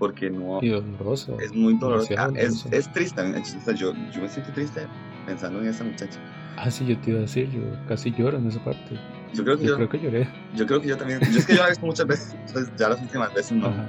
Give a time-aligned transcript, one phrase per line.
[0.00, 0.58] porque no...
[0.62, 1.38] Y doloroso.
[1.38, 2.12] Es muy doloroso.
[2.18, 3.20] Ah, es, es triste.
[3.20, 4.80] o sea, yo, yo me siento triste
[5.26, 6.18] pensando en esa muchacha.
[6.56, 8.98] Ah, sí, yo te iba a decir, yo casi lloro en esa parte.
[9.32, 10.28] Yo creo que Yo yo, creo que lloré.
[10.56, 11.20] yo creo que yo también.
[11.30, 13.68] Yo es que yo la he visto muchas veces, entonces ya las últimas veces no.
[13.68, 13.86] Ajá.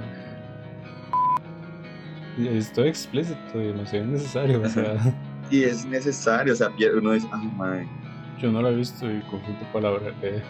[2.38, 4.62] Y Estoy explícito, demasiado innecesario.
[4.62, 4.94] O sea,
[5.50, 7.88] Y es necesario, o sea, uno dice, ay, madre.
[8.38, 10.14] yo no la he visto y conjunto palabra.
[10.22, 10.42] Eh,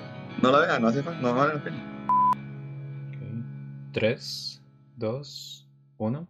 [0.42, 1.76] No la vea, no hace falta, no vale la pena.
[3.92, 4.61] 3,
[4.96, 6.28] 2, 1.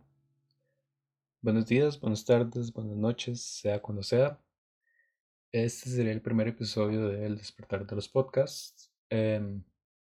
[1.41, 4.41] Buenos días, buenas tardes, buenas noches, sea cuando sea.
[5.51, 8.93] Este sería el primer episodio de El despertar de los podcasts.
[9.11, 9.65] Em,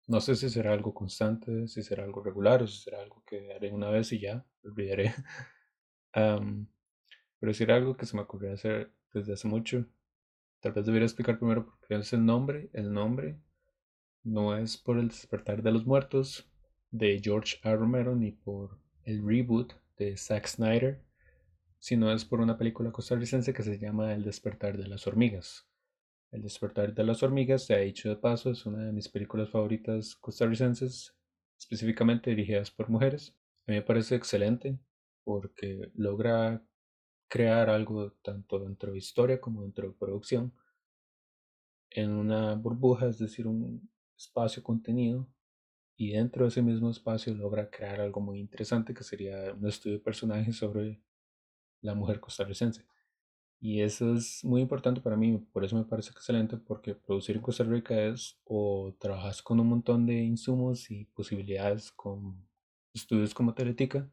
[0.07, 3.53] no sé si será algo constante, si será algo regular o si será algo que
[3.53, 5.13] haré una vez y ya, olvidaré.
[7.39, 9.85] Pero si era algo que se me ocurrió hacer desde hace mucho.
[10.59, 12.69] Tal vez debería explicar primero por qué es el nombre.
[12.73, 13.39] El nombre
[14.23, 16.52] no es por el despertar de los muertos
[16.93, 17.75] de George A.
[17.75, 21.01] Romero ni por el reboot de Zack Snyder,
[21.79, 25.67] sino es por una película costarricense que se llama El despertar de las hormigas.
[26.31, 30.15] El despertar de las hormigas, de dicho de paso, es una de mis películas favoritas
[30.15, 31.15] costarricenses,
[31.57, 33.35] específicamente dirigidas por mujeres.
[33.65, 34.77] A mí me parece excelente
[35.23, 36.63] porque logra
[37.27, 40.53] crear algo tanto dentro de historia como dentro de producción
[41.89, 45.27] en una burbuja, es decir, un espacio contenido
[46.03, 49.97] y dentro de ese mismo espacio logra crear algo muy interesante que sería un estudio
[49.97, 51.01] de personajes sobre
[51.81, 52.85] la mujer costarricense.
[53.61, 57.41] Y eso es muy importante para mí, por eso me parece excelente, porque producir en
[57.41, 62.45] Costa Rica es o trabajas con un montón de insumos y posibilidades con
[62.93, 64.09] estudios como Teletica,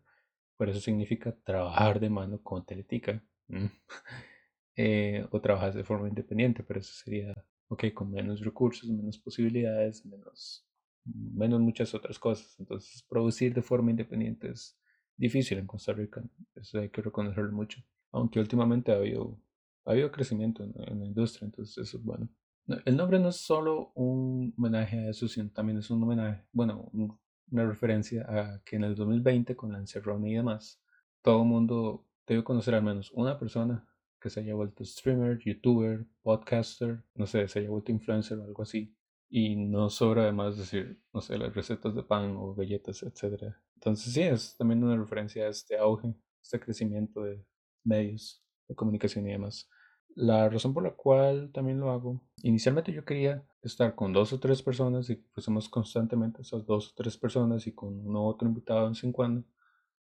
[0.56, 3.20] pero eso significa trabajar de mano con Teletica.
[3.48, 3.66] mm,
[4.76, 7.34] eh, o trabajas de forma independiente, pero eso sería,
[7.66, 10.69] ok, con menos recursos, menos posibilidades, menos,
[11.04, 12.56] menos muchas otras cosas.
[12.58, 14.78] Entonces, producir de forma independiente es
[15.16, 16.22] difícil en Costa Rica,
[16.54, 17.82] eso hay que reconocerlo mucho.
[18.12, 19.38] Aunque últimamente ha habido,
[19.84, 22.28] ha habido crecimiento en, la industria, entonces eso es bueno.
[22.66, 26.44] No, El nombre no es solo un homenaje a eso, sino también es un homenaje,
[26.52, 27.18] bueno, un-
[27.50, 30.80] una referencia a que en el 2020 con la encerrona y demás,
[31.22, 33.86] todo el mundo debe conocer al menos una persona
[34.20, 38.62] que se haya vuelto streamer, youtuber, podcaster, no sé, se haya vuelto influencer o algo
[38.62, 38.94] así.
[39.32, 43.54] Y no sobra además decir, no sé, las recetas de pan o galletas, etc.
[43.74, 47.44] Entonces sí, es también una referencia a este auge, este crecimiento de
[47.84, 49.68] medios de comunicación y demás.
[50.16, 54.40] La razón por la cual también lo hago, inicialmente yo quería estar con dos o
[54.40, 58.48] tres personas y fuésemos constantemente esas dos o tres personas y con uno u otro
[58.48, 59.44] invitado de vez en cuando,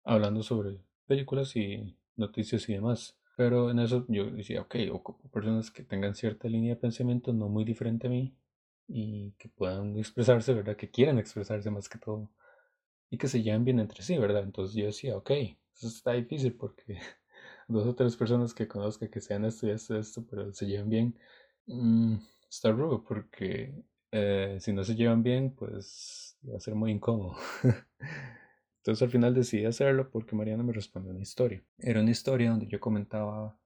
[0.03, 3.19] hablando sobre películas y noticias y demás.
[3.37, 7.47] Pero en eso yo decía, ok, ocupo personas que tengan cierta línea de pensamiento no
[7.49, 8.35] muy diferente a mí
[8.93, 10.75] y que puedan expresarse, ¿verdad?
[10.75, 12.29] Que quieran expresarse más que todo
[13.09, 14.43] y que se lleven bien entre sí, ¿verdad?
[14.43, 15.31] Entonces yo decía, ok,
[15.75, 16.97] eso está difícil porque
[17.67, 20.89] dos o tres personas que conozca que sean esto y esto esto, pero se lleven
[20.89, 21.19] bien,
[21.67, 22.15] mm,
[22.49, 23.73] está rudo porque
[24.11, 27.35] eh, si no se llevan bien, pues va a ser muy incómodo.
[28.79, 31.63] Entonces al final decidí hacerlo porque Mariana me respondió una historia.
[31.77, 33.57] Era una historia donde yo comentaba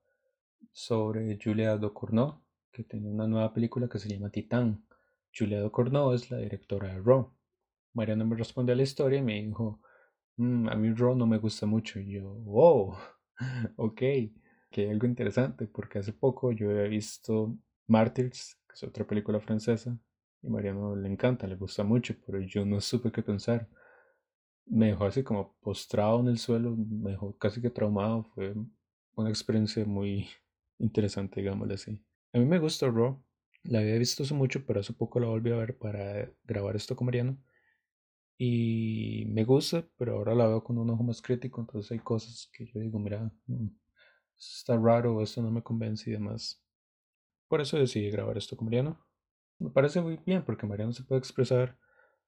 [0.74, 2.42] sobre Julia Ducournau,
[2.72, 4.85] que tiene una nueva película que se llama Titán.
[5.44, 7.30] Ducournau es la directora de Raw.
[7.94, 9.82] Mariana me respondió a la historia y me dijo,
[10.38, 12.00] "Mm, a mí Raw no me gusta mucho.
[12.00, 12.96] Y yo, wow,
[13.78, 13.98] ok,
[14.72, 17.58] que hay algo interesante, porque hace poco yo había visto
[17.88, 19.98] Martyrs, que es otra película francesa,
[20.42, 23.68] y Mariano le encanta, le gusta mucho, pero yo no supe qué pensar.
[24.68, 28.54] Me dejó así como postrado en el suelo, me dejó casi que traumado, fue
[29.16, 30.28] una experiencia muy
[30.80, 32.04] interesante, digámosle así.
[32.34, 33.22] A mí me gusta Raw,
[33.66, 36.96] la había visto hace mucho, pero hace poco la volví a ver para grabar esto
[36.96, 37.38] con Mariano.
[38.38, 42.50] Y me gusta, pero ahora la veo con un ojo más crítico, entonces hay cosas
[42.52, 43.32] que yo digo, mira,
[44.38, 46.62] está raro, esto no me convence y demás.
[47.48, 49.00] Por eso decidí grabar esto con Mariano.
[49.60, 51.78] Me parece muy bien porque Mariano se puede expresar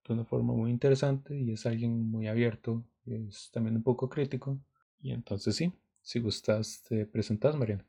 [0.08, 4.60] de una forma muy interesante y es alguien muy abierto, es también un poco crítico.
[5.02, 7.84] Y entonces sí, si gustas, te presentas, Mariano.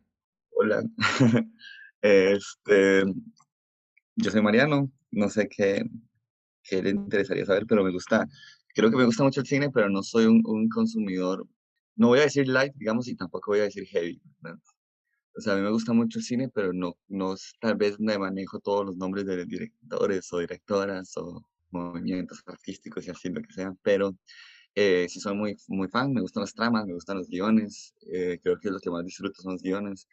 [0.50, 0.82] Hola.
[2.00, 3.04] Este,
[4.16, 5.84] yo soy Mariano, no sé qué,
[6.62, 8.26] qué le interesaría saber, pero me gusta,
[8.74, 11.46] creo que me gusta mucho el cine, pero no soy un, consumidor,
[11.96, 14.20] no voy a decir light, digamos, y tampoco voy a decir heavy.
[15.36, 18.18] O sea, a mí me gusta mucho el cine, pero no, no tal vez me
[18.18, 23.52] manejo todos los nombres de directores o directoras o movimientos artísticos y así, lo que
[23.52, 24.16] sea, pero
[24.74, 28.38] eh, sí soy muy, muy fan, me gustan las tramas, me gustan los guiones, eh,
[28.42, 30.08] creo que lo que más disfruto son los guiones.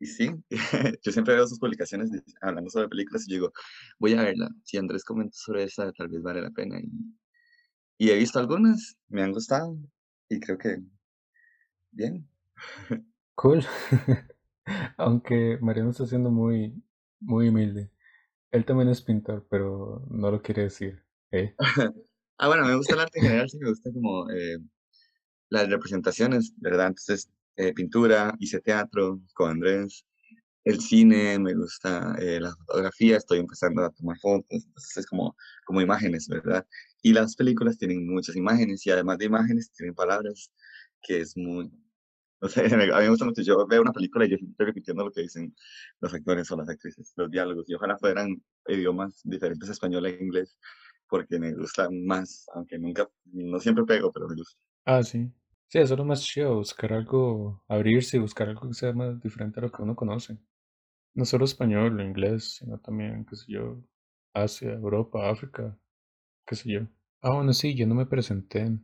[0.00, 0.30] Y sí,
[1.02, 3.52] yo siempre veo sus publicaciones de- hablando sobre películas y yo digo,
[3.98, 4.48] voy a verla.
[4.64, 6.78] Si Andrés comentó sobre esa, tal vez vale la pena.
[6.80, 6.88] Y,
[7.98, 9.76] y he visto algunas, me han gustado.
[10.28, 10.78] y creo que
[11.92, 12.28] bien.
[13.36, 13.64] Cool.
[14.96, 16.82] Aunque Mariano está siendo muy,
[17.20, 17.90] muy humilde.
[18.52, 21.04] Él también es pintor, pero no lo quiere decir.
[21.32, 21.58] ¿eh?
[22.38, 24.58] ah, bueno, me gusta el arte en general, sí me gusta como eh,
[25.50, 26.88] las representaciones, ¿verdad?
[26.88, 30.04] Entonces, eh, pintura, hice teatro con Andrés,
[30.64, 35.36] el cine, me gusta eh, la fotografía, estoy empezando a tomar fotos, entonces es como,
[35.66, 36.66] como imágenes, ¿verdad?
[37.02, 40.50] Y las películas tienen muchas imágenes y además de imágenes tienen palabras,
[41.02, 41.70] que es muy...
[42.40, 45.02] O sea, a mí me gusta mucho, yo veo una película y yo estoy repitiendo
[45.02, 45.54] lo que dicen
[46.00, 50.58] los actores o las actrices, los diálogos, y ojalá fueran idiomas diferentes, español e inglés,
[51.08, 54.60] porque me gusta más, aunque nunca, no siempre pego, pero me gusta.
[54.84, 55.32] Ah, sí.
[55.68, 59.20] Sí, eso es lo más chido, buscar algo, abrirse y buscar algo que sea más
[59.20, 60.38] diferente a lo que uno conoce.
[61.14, 63.82] No solo español o inglés, sino también, qué sé yo,
[64.34, 65.78] Asia, Europa, África,
[66.46, 66.80] qué sé yo.
[67.22, 68.78] Ah, bueno, sí, yo no me presenté.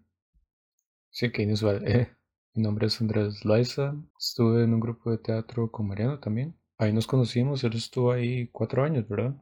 [1.10, 1.86] Sí, que inusual.
[1.86, 2.08] Eh,
[2.54, 3.94] mi nombre es Andrés Laiza.
[4.18, 6.56] Estuve en un grupo de teatro con Mariano también.
[6.78, 9.36] Ahí nos conocimos, él estuvo ahí cuatro años, ¿verdad?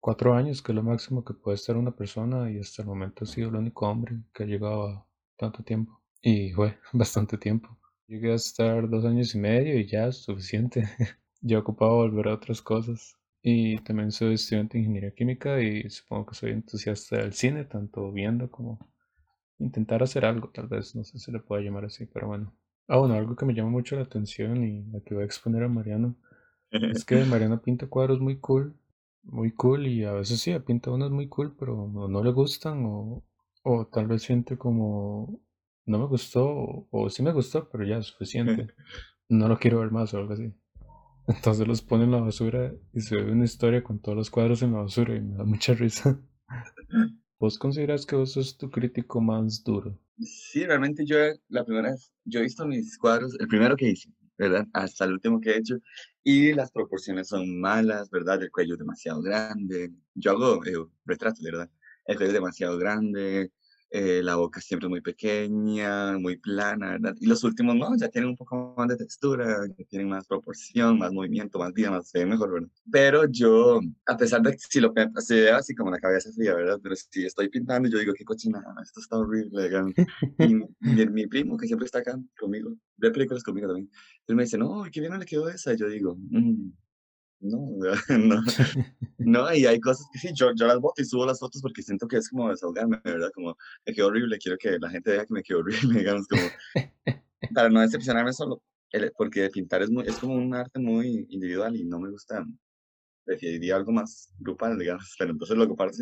[0.00, 3.24] Cuatro años, que es lo máximo que puede estar una persona y hasta el momento
[3.24, 6.03] ha sido el único hombre que ha llegado a tanto tiempo.
[6.26, 7.68] Y fue bastante tiempo.
[8.08, 10.84] Llegué a estar dos años y medio y ya es suficiente.
[11.42, 13.14] ya ocupaba volver a otras cosas.
[13.42, 18.10] Y también soy estudiante de ingeniería química y supongo que soy entusiasta del cine, tanto
[18.10, 18.78] viendo como
[19.58, 22.56] intentar hacer algo, tal vez, no sé si le pueda llamar así, pero bueno.
[22.88, 25.62] Ah, bueno, algo que me llama mucho la atención y la que voy a exponer
[25.62, 26.16] a Mariano
[26.70, 28.74] es que Mariano pinta cuadros muy cool,
[29.24, 33.22] muy cool y a veces sí, pinta unos muy cool, pero no, le gustan o,
[33.62, 35.38] o tal vez siente como
[35.86, 38.68] no me gustó o, sí me gustó, pero ya es suficiente.
[39.26, 40.52] No lo quiero ver más o algo así.
[41.26, 44.60] Entonces los pone en la basura y se ve una historia con todos los cuadros
[44.60, 46.20] en la basura y me da mucha risa.
[47.40, 49.98] ¿Vos consideras que vos sos tu crítico más duro?
[50.18, 51.16] Sí, realmente yo
[51.48, 54.66] la primera vez, yo he visto mis cuadros, el primero que hice, ¿verdad?
[54.72, 55.76] Hasta el último que he hecho,
[56.22, 58.42] y las proporciones son malas, ¿verdad?
[58.42, 59.90] El cuello es demasiado grande.
[60.14, 60.72] Yo hago eh,
[61.04, 61.70] retratos, ¿verdad?
[62.06, 63.50] El cuello es demasiado grande,
[63.96, 67.14] eh, la boca siempre muy pequeña, muy plana, ¿verdad?
[67.20, 70.98] Y los últimos no, ya tienen un poco más de textura, ya tienen más proporción,
[70.98, 72.68] más movimiento, más vida, más ve mejor, ¿verdad?
[72.90, 76.56] Pero yo, a pesar de que si lo se ve así como la cabeza fría,
[76.56, 76.80] ¿verdad?
[76.82, 79.70] Pero si estoy pintando, yo digo, qué cochinada, esto está horrible,
[80.40, 83.88] Y mi, mi, primo, que siempre está acá conmigo, ve películas conmigo también,
[84.26, 86.72] él me dice, no, qué bien le quedó esa, y yo digo, mmm,
[87.44, 87.60] no,
[88.18, 88.42] no,
[89.18, 91.82] no, y hay cosas que sí, yo, yo las boto y subo las fotos porque
[91.82, 93.30] siento que es como desahogarme, ¿verdad?
[93.34, 93.56] Como,
[93.86, 96.42] me quedó horrible, quiero que la gente vea que me quedó horrible, digamos, como,
[97.54, 98.62] para no decepcionarme solo,
[99.16, 102.46] porque pintar es, muy, es como un arte muy individual y no me gusta,
[103.24, 105.98] preferiría algo más grupal, digamos, pero entonces lo comparto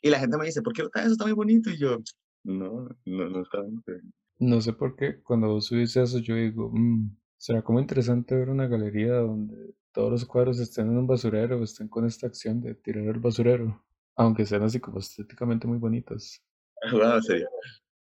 [0.00, 1.70] y la gente me dice, ¿por qué eso está muy bonito?
[1.70, 1.98] Y yo,
[2.44, 4.12] no, no, no está bien.
[4.38, 7.08] No sé por qué, cuando vos subís eso yo digo, mmm,
[7.44, 11.62] será como interesante ver una galería donde todos los cuadros estén en un basurero o
[11.62, 13.84] estén con esta acción de tirar el basurero,
[14.16, 16.42] aunque sean así como estéticamente muy bonitos.
[16.92, 17.46] Wow, sería,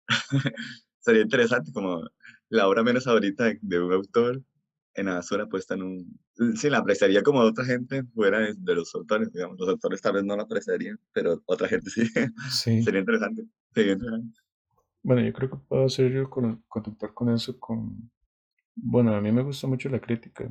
[0.99, 2.03] sería interesante como
[2.51, 4.43] la obra menos favorita de un autor
[4.95, 6.21] en la basura puesta en un...
[6.57, 9.59] Sí, la apreciaría como otra gente fuera de, los autores, digamos.
[9.59, 12.07] Los autores tal vez no la apreciarían, pero otra gente sí.
[12.51, 12.83] sí.
[12.83, 14.39] sería, interesante, sería interesante.
[15.03, 18.11] Bueno, yo creo que puedo hacer yo con, contactar con eso con...
[18.77, 20.49] Bueno, a mí me gusta mucho la crítica.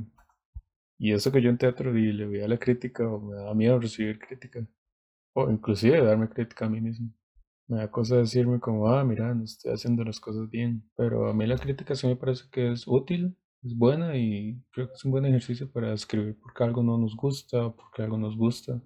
[0.97, 3.79] Y eso que yo en teatro y le veía la crítica o me da miedo
[3.79, 4.65] recibir crítica.
[5.33, 7.09] O inclusive darme crítica a mí mismo.
[7.67, 10.89] Me da cosa decirme como, ah, mira, no estoy haciendo las cosas bien.
[10.95, 14.87] Pero a mí la crítica sí me parece que es útil, es buena y creo
[14.87, 18.17] que es un buen ejercicio para escribir porque algo no nos gusta o porque algo
[18.17, 18.81] nos gusta.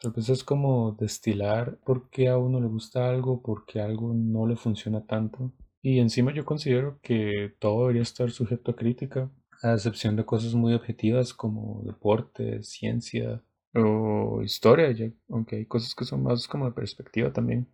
[0.00, 4.46] Tal vez es como destilar por qué a uno le gusta algo, porque algo no
[4.46, 5.52] le funciona tanto.
[5.82, 9.30] Y encima yo considero que todo debería estar sujeto a crítica
[9.62, 13.42] a excepción de cosas muy objetivas como deporte, ciencia
[13.74, 17.68] o historia, ya, aunque hay cosas que son más como de perspectiva también.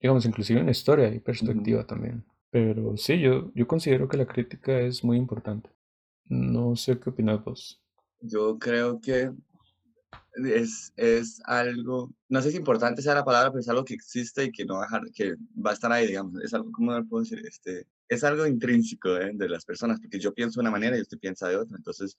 [0.00, 2.24] Digamos, inclusive en historia hay perspectiva también.
[2.50, 5.70] Pero sí, yo, yo considero que la crítica es muy importante.
[6.24, 7.82] No sé qué opinas vos.
[8.20, 9.32] Yo creo que
[10.46, 14.44] es, es algo, no sé si importante sea la palabra, pero es algo que existe
[14.44, 15.34] y que no va a dejar, que
[15.64, 16.40] va a estar ahí, digamos.
[16.42, 17.42] Es algo, ¿cómo puedo decir?
[17.46, 19.32] Este, es algo intrínseco ¿eh?
[19.34, 21.76] de las personas, porque yo pienso de una manera y usted piensa de otra.
[21.76, 22.16] Entonces,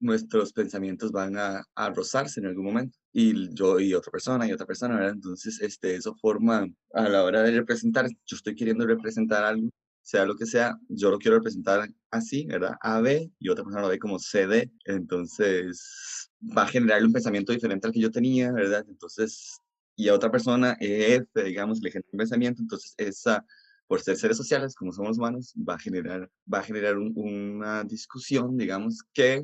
[0.00, 2.98] nuestros pensamientos van a, a, rozarse en algún momento.
[3.12, 5.12] Y yo y otra persona y otra persona, ¿verdad?
[5.12, 9.68] Entonces, este, eso forma, a la hora de representar, yo estoy queriendo representar algo,
[10.02, 12.76] sea lo que sea, yo lo quiero representar así, ¿verdad?
[12.80, 14.70] A, B, y otra persona lo ve como CD.
[14.84, 18.84] Entonces, va a generar un pensamiento diferente al que yo tenía, ¿verdad?
[18.88, 19.60] Entonces,
[19.96, 23.44] y a otra persona, F, digamos, le genera un pensamiento, entonces esa
[23.86, 28.56] por ser seres sociales, como somos humanos, va a generar, va a generar una discusión,
[28.56, 29.42] digamos, que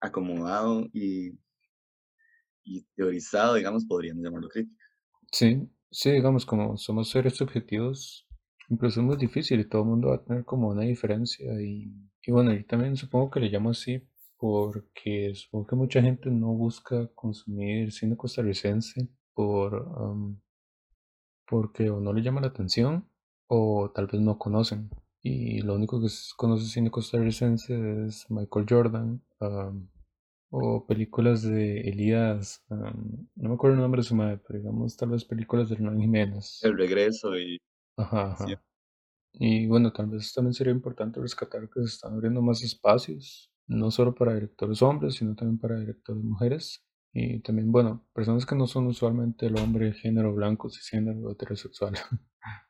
[0.00, 1.32] acomodado y,
[2.64, 4.84] y teorizado, digamos, podríamos llamarlo crítica.
[5.32, 8.26] Sí, sí, digamos, como somos seres subjetivos,
[8.68, 11.50] incluso es muy difícil y todo el mundo va a tener como una diferencia.
[11.60, 11.92] Y,
[12.22, 14.02] y bueno, yo también supongo que le llamo así
[14.38, 19.88] porque supongo que mucha gente no busca consumir cine costarricense por,
[21.46, 23.08] porque o no le llama la atención
[23.48, 24.90] o tal vez no conocen.
[25.22, 29.22] Y lo único que conoce cine costarricense es Michael Jordan
[30.50, 35.10] o películas de Elías, no me acuerdo el nombre de su madre, pero digamos tal
[35.10, 36.60] vez películas de Hernán Jiménez.
[36.62, 37.58] El regreso y...
[37.96, 38.62] Ajá, ajá.
[39.32, 43.90] Y bueno, tal vez también sería importante rescatar que se están abriendo más espacios, no
[43.90, 46.84] solo para directores hombres, sino también para directores mujeres.
[47.12, 51.94] Y también, bueno, personas que no son usualmente el hombre género blanco, cisgénero heterosexual.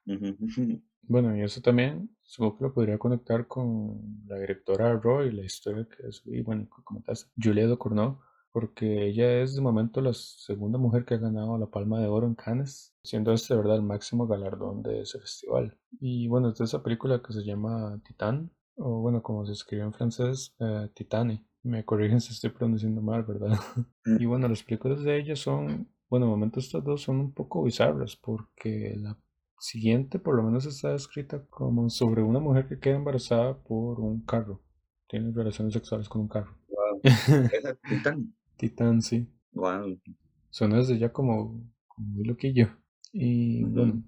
[1.02, 5.86] bueno, y eso también supongo que lo podría conectar con la directora Roy, la historia
[5.88, 8.20] que es, y bueno, comentaste, Julia Ducournau,
[8.52, 12.26] porque ella es de momento la segunda mujer que ha ganado la Palma de Oro
[12.26, 15.76] en Cannes, siendo este de verdad el máximo galardón de ese festival.
[16.00, 19.84] Y bueno, es de esa película que se llama Titán, o bueno, como se escribe
[19.84, 21.44] en francés, eh, Titane.
[21.62, 23.58] Me corrigen si estoy pronunciando mal, ¿verdad?
[24.04, 27.64] y bueno, las películas de ella son, bueno, de momento estas dos son un poco
[27.64, 29.18] bizarras porque la
[29.58, 34.24] siguiente por lo menos está escrita como sobre una mujer que queda embarazada por un
[34.24, 34.62] carro.
[35.08, 36.56] Tiene relaciones sexuales con un carro.
[36.68, 37.00] Wow.
[37.88, 38.34] Titán?
[38.56, 39.28] Titán, sí.
[39.52, 39.98] Wow.
[40.50, 41.60] Suena desde ya como,
[41.96, 42.68] muy loquillo.
[43.12, 44.02] Y bueno,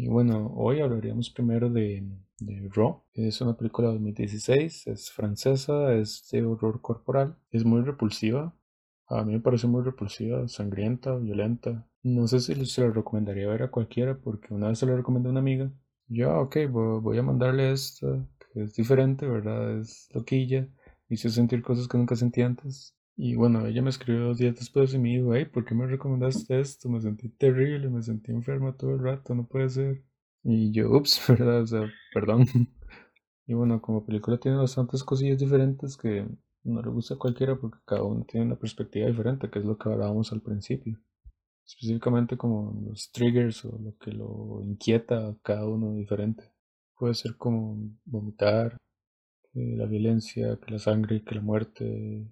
[0.00, 2.02] y bueno, hoy hablaríamos primero de,
[2.38, 3.02] de Raw.
[3.12, 8.54] Es una película de 2016, es francesa, es de horror corporal, es muy repulsiva.
[9.08, 11.86] A mí me parece muy repulsiva, sangrienta, violenta.
[12.02, 15.28] No sé si se la recomendaría ver a cualquiera porque una vez se la recomendé
[15.28, 15.70] a una amiga.
[16.08, 19.80] Yo, ah, ok, voy a mandarle esta, que es diferente, ¿verdad?
[19.80, 20.66] Es loquilla.
[21.10, 22.96] Hice sentir cosas que nunca sentí antes.
[23.22, 25.86] Y bueno, ella me escribió dos días después y me dijo, hey, ¿por qué me
[25.86, 26.88] recomendaste esto?
[26.88, 30.02] Me sentí terrible, me sentí enferma todo el rato, no puede ser.
[30.42, 31.60] Y yo, ups, ¿verdad?
[31.60, 31.82] O sea,
[32.14, 32.46] perdón.
[33.46, 36.24] Y bueno, como película tiene bastantes cosillas diferentes que
[36.62, 39.76] no le gusta a cualquiera porque cada uno tiene una perspectiva diferente, que es lo
[39.76, 40.98] que hablábamos al principio.
[41.66, 46.44] Específicamente como los triggers o lo que lo inquieta a cada uno diferente.
[46.96, 48.76] Puede ser como vomitar,
[49.52, 52.30] que la violencia, que la sangre, que la muerte,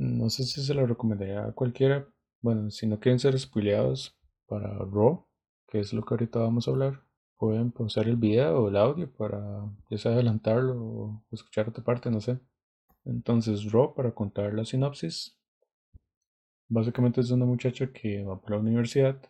[0.00, 2.08] no sé si se lo recomendaría a cualquiera.
[2.40, 5.26] Bueno, si no quieren ser spoileados para Raw,
[5.68, 7.02] que es lo que ahorita vamos a hablar,
[7.36, 12.22] pueden pausar el video o el audio para ya adelantarlo o escuchar otra parte, no
[12.22, 12.40] sé.
[13.04, 15.38] Entonces, Raw, para contar la sinopsis,
[16.70, 19.20] básicamente es una muchacha que va para la universidad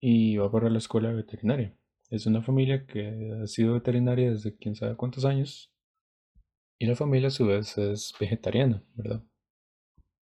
[0.00, 1.76] y va para la escuela veterinaria.
[2.08, 5.72] Es una familia que ha sido veterinaria desde quién sabe cuántos años.
[6.78, 9.24] Y la familia a su vez es vegetariana, ¿verdad?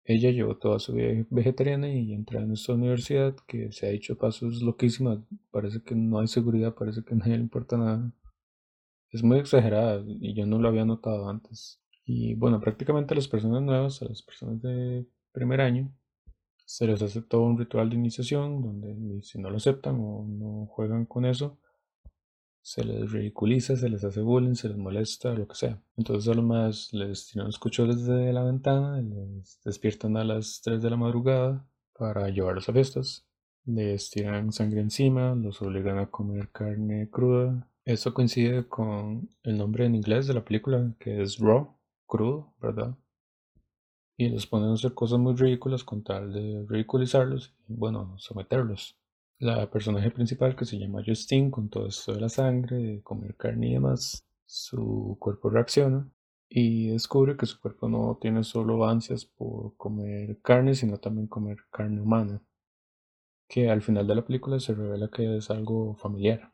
[0.05, 4.19] Ella llevó toda su vida vegetariana y entra en esta universidad que se ha hecho
[4.19, 5.21] pasos loquísimas.
[5.51, 8.13] Parece que no hay seguridad, parece que a nadie le importa nada.
[9.11, 11.81] Es muy exagerada y yo no lo había notado antes.
[12.05, 15.93] Y bueno, prácticamente a las personas nuevas, a las personas de primer año,
[16.65, 20.67] se les hace todo un ritual de iniciación donde si no lo aceptan o no
[20.67, 21.59] juegan con eso,
[22.63, 25.83] se les ridiculiza, se les hace bullying, se les molesta, lo que sea.
[25.97, 30.61] Entonces a los más les tiran los cuchillos desde la ventana, les despiertan a las
[30.63, 33.27] 3 de la madrugada para llevarlos a fiestas.
[33.65, 37.69] Les tiran sangre encima, los obligan a comer carne cruda.
[37.85, 41.77] Eso coincide con el nombre en inglés de la película, que es Raw,
[42.07, 42.97] crudo, ¿verdad?
[44.17, 49.02] Y los ponen a hacer cosas muy ridículas con tal de ridiculizarlos y, bueno, someterlos
[49.43, 53.35] la personaje principal que se llama Justine con todo esto de la sangre, de comer
[53.37, 56.09] carne y demás, su cuerpo reacciona
[56.49, 61.59] y descubre que su cuerpo no tiene solo ansias por comer carne, sino también comer
[61.73, 62.41] carne humana,
[63.49, 66.53] que al final de la película se revela que es algo familiar,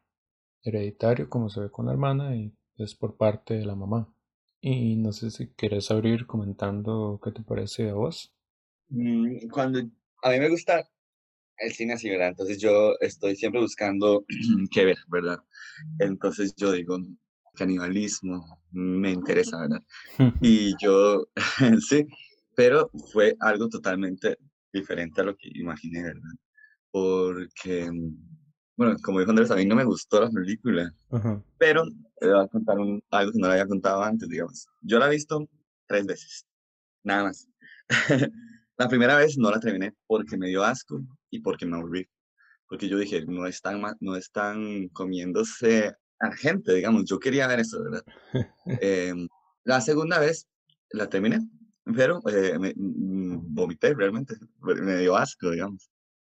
[0.63, 4.11] hereditario como se ve con la hermana y es por parte de la mamá.
[4.63, 8.35] Y no sé si quieres abrir comentando qué te parece a vos.
[8.89, 9.81] Mm, cuando
[10.23, 10.89] a mí me gusta
[11.59, 12.29] el cine así, ¿verdad?
[12.29, 14.25] Entonces yo estoy siempre buscando
[14.71, 15.39] qué ver, ¿verdad?
[15.99, 16.99] Entonces yo digo,
[17.59, 19.83] canibalismo, me interesa, ¿verdad?
[20.43, 21.27] Y yo,
[21.89, 22.07] sí,
[22.55, 24.39] pero fue algo totalmente
[24.73, 26.33] diferente a lo que imaginé, ¿verdad?
[26.91, 27.91] Porque,
[28.77, 30.93] bueno, como dijo Andrés, a mí no me gustó la película,
[31.59, 31.85] pero
[32.19, 34.67] te voy a contar un, algo que no le había contado antes, digamos.
[34.81, 35.47] Yo la he visto
[35.87, 36.47] tres veces,
[37.03, 37.49] nada más.
[38.79, 42.09] la primera vez no la terminé porque me dio asco y porque me aburrí.
[42.69, 47.05] Porque yo dije, no están, no están comiéndose a gente, digamos.
[47.07, 48.05] Yo quería ver eso, ¿verdad?
[48.83, 49.29] Em,
[49.65, 50.49] la segunda vez
[50.91, 51.41] la terminé,
[51.85, 55.91] pero eh, me, mm, vomité realmente, me dio asco, digamos.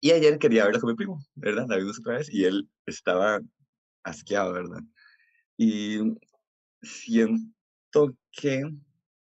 [0.01, 1.65] Y ayer quería verla con mi primo, ¿verdad?
[1.67, 3.39] La vimos otra vez y él estaba
[4.03, 4.81] asqueado, ¿verdad?
[5.57, 5.99] Y
[6.81, 8.63] siento que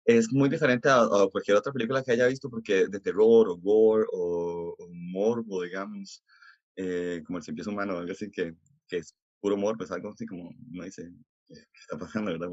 [0.04, 4.06] es muy diferente a, cualquier otra película que haya visto, porque de terror o gore
[4.12, 6.24] o, morbo, digamos,
[6.76, 8.54] eh, como el simple humano, algo así que,
[8.88, 11.10] que es puro humor, pues algo así como, no dice,
[11.48, 12.48] ¿qué está pasando, verdad?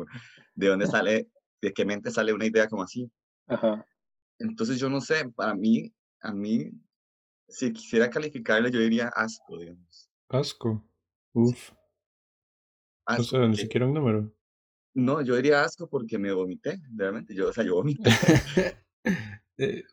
[0.54, 1.30] ¿De dónde sale,
[1.62, 3.10] de qué mente sale una idea como así?
[3.48, 3.86] Ajá.
[4.40, 5.92] Entonces yo no sé, para mí,
[6.22, 6.72] a mí,
[7.48, 10.10] si quisiera calificarle, yo diría asco, digamos.
[10.30, 10.84] Asco.
[11.34, 11.72] Uf.
[13.06, 14.32] Asco, o sea, ni siquiera un número.
[14.94, 17.34] No, yo diría asco porque me vomité, realmente.
[17.36, 18.10] Yo, o sea, yo vomité.
[19.62, 19.84] Eh,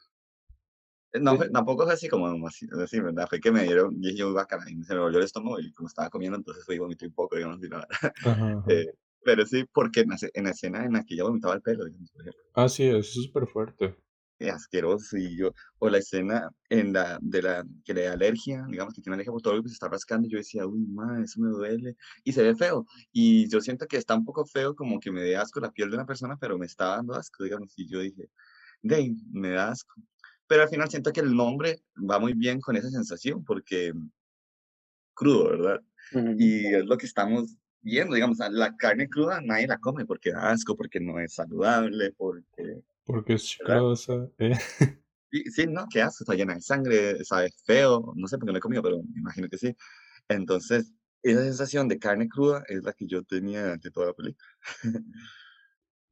[1.20, 3.26] no, eh tampoco es así como así, así, ¿verdad?
[3.28, 5.88] Fue que me dieron, y yo bacana, y se me volvió el estómago, y como
[5.88, 7.88] estaba comiendo, entonces fui y vomité un poco, digamos, y nada.
[8.70, 11.62] Eh, pero sí, porque en la, en la, escena en la que yo vomitaba el
[11.62, 12.42] pelo, digamos, por ejemplo.
[12.54, 13.96] Ah, sí, eso es súper fuerte
[14.40, 18.94] asqueroso y yo, o la escena en la, de la, que le da alergia, digamos
[18.94, 21.40] que tiene alergia por todo lo que se está rascando, yo decía, uy, ma, eso
[21.40, 25.00] me duele, y se ve feo, y yo siento que está un poco feo como
[25.00, 27.72] que me dé asco la piel de una persona, pero me está dando asco, digamos,
[27.76, 28.28] y yo dije,
[28.82, 29.94] Dave, me da asco,
[30.46, 33.92] pero al final siento que el nombre va muy bien con esa sensación, porque
[35.14, 35.80] crudo, ¿verdad?
[36.38, 40.50] Y es lo que estamos viendo, digamos, la carne cruda nadie la come porque da
[40.50, 44.28] asco, porque no es saludable, porque porque es chiclosa.
[44.38, 44.52] ¿eh?
[45.30, 48.58] Sí, no, qué asco, está llena de sangre, sabe feo, no sé por qué no
[48.58, 49.76] he comido, pero me imagino que sí.
[50.28, 54.46] Entonces, esa sensación de carne cruda es la que yo tenía durante toda la película.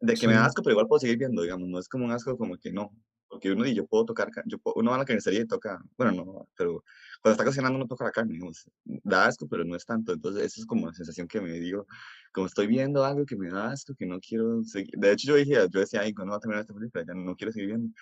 [0.01, 2.11] de que me da asco, pero igual puedo seguir viendo, digamos, no es como un
[2.11, 2.91] asco como que no,
[3.35, 6.25] porque uno dice, yo puedo tocar, yo uno va a la carnicería y toca, bueno,
[6.25, 6.85] no, pero
[7.21, 10.45] cuando está cocinando no toca la carne, digamos, da asco, pero no es tanto, entonces
[10.45, 11.85] eso es como la sensación que me digo,
[12.33, 15.35] como estoy viendo algo que me da asco, que no quiero seguir, de hecho yo
[15.35, 17.93] dije, yo decía, ay, cuando va a terminar esta película, ya no quiero seguir viendo,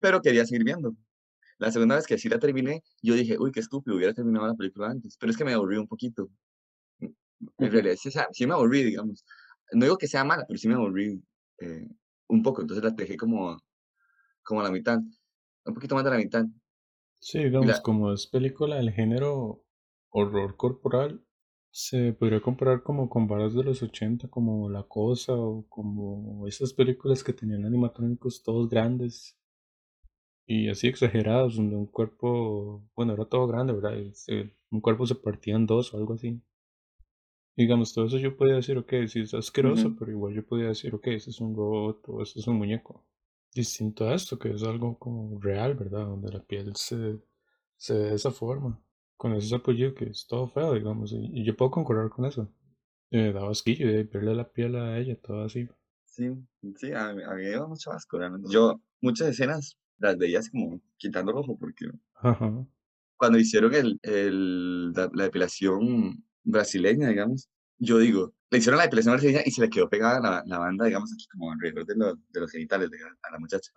[0.00, 0.96] pero quería seguir viendo.
[1.58, 4.54] La segunda vez que sí la terminé, yo dije, uy, qué estúpido, hubiera terminado la
[4.54, 6.28] película antes, pero es que me aburrí un poquito.
[7.00, 9.24] En realidad, sí, sí me aburrí, digamos.
[9.72, 11.22] No digo que sea mala, pero sí me aburrí
[11.60, 11.88] eh,
[12.28, 13.58] un poco, entonces la dejé como
[14.46, 16.44] como a la mitad, un poquito más de la mitad.
[17.18, 19.64] Sí, digamos, como es película del género
[20.10, 21.20] horror corporal,
[21.70, 26.72] se podría comparar como con varas de los 80, como La Cosa o como esas
[26.72, 29.36] películas que tenían animatrónicos todos grandes
[30.46, 33.98] y así exagerados, donde un cuerpo, bueno, era todo grande, ¿verdad?
[34.70, 36.40] un cuerpo se partía en dos o algo así.
[37.56, 40.94] Digamos, todo eso yo podía decir, ok, sí es asqueroso, pero igual yo podía decir,
[40.94, 43.04] ok, ese es un robot o ese es un muñeco
[43.56, 46.06] distinto a esto, que es algo como real, ¿verdad?
[46.06, 47.18] Donde la piel se,
[47.76, 48.80] se ve de esa forma,
[49.16, 52.48] con ese apellido que es todo feo, digamos, y, yo puedo concordar con eso.
[53.10, 55.68] Me daba asquillo de verle la piel a ella, todo así.
[56.04, 56.30] Sí,
[56.76, 58.48] sí, a mí, me dio mucho asco, realmente.
[58.50, 61.86] Yo muchas escenas las veía así como quitando el ojo, porque
[63.16, 69.42] cuando hicieron el, el, la, depilación brasileña, digamos, yo digo, le hicieron la depilación brasileña
[69.44, 71.94] y se le quedó pegada la, la banda, digamos, aquí como alrededor de,
[72.30, 73.70] de los genitales de, a la muchacha.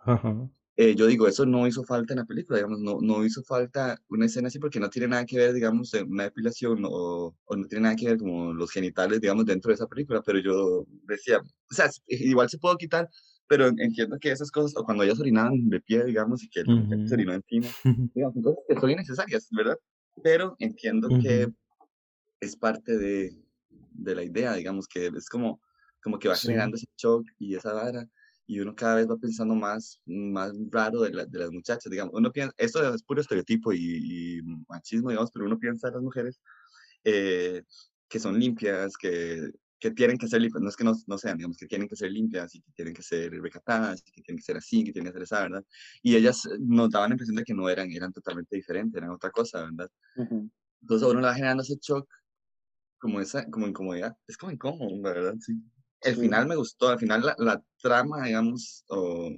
[0.82, 3.98] Eh, yo digo, eso no hizo falta en la película, digamos, no, no hizo falta
[4.08, 7.68] una escena así porque no tiene nada que ver, digamos, una depilación o, o, no
[7.68, 11.40] tiene nada que ver como los genitales, digamos, dentro de esa película, pero yo decía,
[11.40, 13.10] o sea, igual se puedo quitar,
[13.50, 17.10] pero entiendo que esas cosas, o cuando ellas orinaban de pie, digamos, y que el
[17.10, 17.68] se orinó encima,
[18.16, 19.78] digamos, entonces son innecesarias, ¿verdad?
[20.24, 21.50] Pero entiendo que
[22.40, 23.36] es parte de,
[24.04, 25.62] de la idea, digamos, que es como,
[26.02, 28.08] como que va generando ese shock y esa vara,
[28.50, 32.32] y uno cada vez va pensando más, más raro de, de las muchachas, digamos, uno
[32.32, 36.42] piensa, esto es puro estereotipo y, machismo, digamos, pero uno piensa en las mujeres
[37.04, 37.62] eh,
[38.08, 41.38] que son limpias, que, que tienen que ser limpias, no es que no, no, sean,
[41.38, 44.44] digamos, que tienen que ser limpias y que tienen que ser recatadas, que tienen que
[44.44, 45.64] ser así, que tienen que ser esa, ¿verdad?
[46.02, 49.30] Y ellas nos daban la impresión de que no eran, eran totalmente diferentes, eran otra
[49.30, 49.92] cosa, ¿verdad?
[50.82, 52.10] Entonces a uno le va generando ese shock
[53.00, 54.16] como esa, como incomodidad.
[54.28, 55.54] Es como incómodo, la verdad, sí.
[56.02, 59.30] El final me gustó, al final la, la trama, digamos, o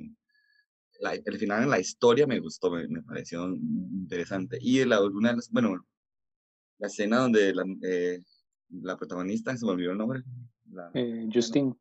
[1.00, 4.60] la, el final en la historia me gustó, me, me pareció interesante.
[4.62, 5.84] Y la, una de las, bueno,
[6.78, 8.22] la escena donde la, eh,
[8.70, 10.24] la protagonista, se me olvidó el nombre.
[10.72, 11.74] La, eh, Justine.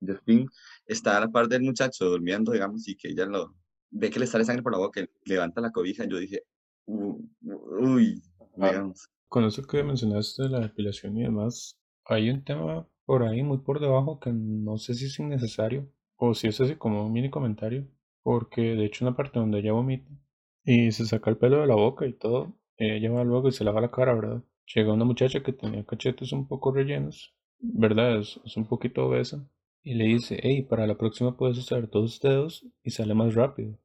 [0.00, 0.46] Justine
[0.86, 3.54] está a la par del muchacho durmiendo, digamos, y que ella lo
[3.90, 6.42] ve que le sale sangre por la boca, levanta la cobija, y yo dije,
[6.86, 8.22] uy,
[8.56, 13.42] digamos con eso que mencionaste de la depilación y demás, hay un tema por ahí
[13.42, 17.12] muy por debajo que no sé si es innecesario o si es así como un
[17.12, 17.84] mini comentario,
[18.22, 20.08] porque de hecho una parte donde ella vomita
[20.62, 23.64] y se saca el pelo de la boca y todo, ella va luego y se
[23.64, 24.44] lava la cara, ¿verdad?
[24.72, 28.20] Llega una muchacha que tenía cachetes un poco rellenos ¿verdad?
[28.20, 29.44] Es, un poquito obesa.
[29.82, 33.80] Y le dice, hey, para la próxima puedes usar dos dedos y sale más rápido.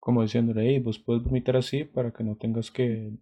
[0.00, 3.12] Como diciéndole, hey, vos puedes vomitar así para que no tengas que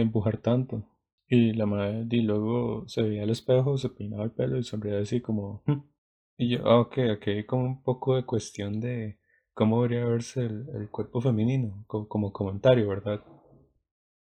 [0.00, 0.84] empujar tanto.
[1.28, 5.00] Y la madre y luego se veía al espejo, se peinaba el pelo y sonreía
[5.00, 5.62] así como...
[5.66, 5.82] Hmm".
[6.38, 9.18] Y yo, ah, ok, hay como un poco de cuestión de
[9.54, 13.24] cómo debería verse el, cuerpo femenino, como, como, comentario, ¿verdad?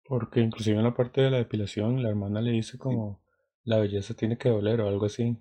[0.06, 3.22] Porque inclusive en la parte de la depilación la hermana le dice como
[3.64, 5.38] la belleza tiene que doler o algo así.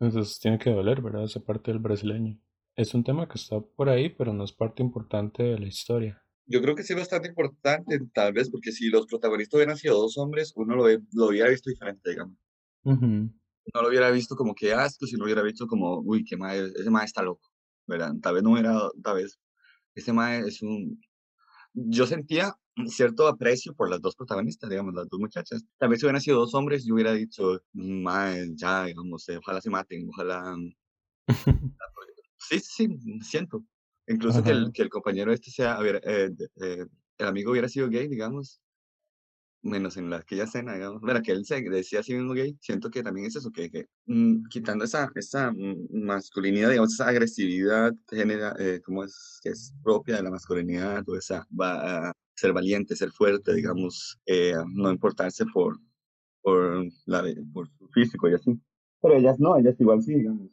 [0.00, 1.24] Entonces tiene que doler, ¿verdad?
[1.24, 2.38] Esa parte del brasileño.
[2.74, 6.22] Es un tema que está por ahí, pero no es parte importante de la historia.
[6.50, 9.98] Yo creo que sí es bastante importante, tal vez, porque si los protagonistas hubieran sido
[9.98, 12.36] dos hombres, uno lo, lo hubiera visto diferente, digamos.
[13.74, 16.72] No lo hubiera visto como que asco, si no hubiera visto como, uy, qué madre,
[16.74, 17.50] ese mae está loco,
[17.86, 18.14] ¿verdad?
[18.22, 19.38] Tal vez no hubiera, tal vez,
[19.94, 20.98] ese mae es un...
[21.74, 22.54] Yo sentía
[22.86, 25.62] cierto aprecio por las dos protagonistas, digamos, las dos muchachas.
[25.76, 29.68] Tal vez si hubieran sido dos hombres, yo hubiera dicho, mae, ya, digamos, ojalá se
[29.68, 30.56] maten, ojalá...
[32.38, 32.88] sí, sí,
[33.20, 33.62] siento.
[34.08, 36.30] Incluso que el, que el compañero este sea, a ver, eh,
[36.62, 36.86] eh,
[37.18, 38.60] el amigo hubiera sido gay, digamos,
[39.62, 42.90] menos en la, aquella escena, digamos, bueno, que él se decía así mismo gay, siento
[42.90, 45.52] que también es eso, que, que mm, quitando esa, esa
[45.90, 51.16] masculinidad, digamos, esa agresividad genera, eh, como es, que es propia de la masculinidad, o
[51.16, 55.78] esa, va a ser valiente, ser fuerte, digamos, eh, no importarse por,
[56.40, 58.58] por, la, por su físico y así.
[59.02, 60.50] Pero ellas no, ellas igual sí, digamos,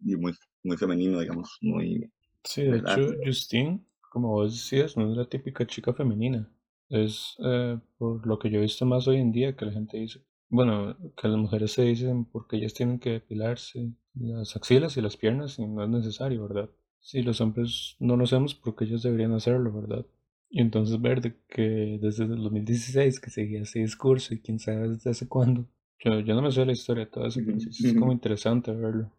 [0.00, 0.32] y muy,
[0.62, 2.10] muy femenino, digamos, muy
[2.46, 3.80] Sí, de hecho, Justine,
[4.10, 6.48] como vos decías, no es la típica chica femenina.
[6.88, 9.98] Es eh, por lo que yo he visto más hoy en día que la gente
[9.98, 15.00] dice, bueno, que las mujeres se dicen porque ellas tienen que depilarse las axilas y
[15.02, 16.70] las piernas y no es necesario, ¿verdad?
[17.00, 20.06] Sí, los hombres no lo hacemos porque ellos deberían hacerlo, ¿verdad?
[20.48, 25.10] Y entonces ver que desde el 2016 que seguía ese discurso y quién sabe desde
[25.10, 25.66] hace cuándo.
[25.98, 29.10] Yo, yo no me sé la historia de todo eso, pero es como interesante verlo.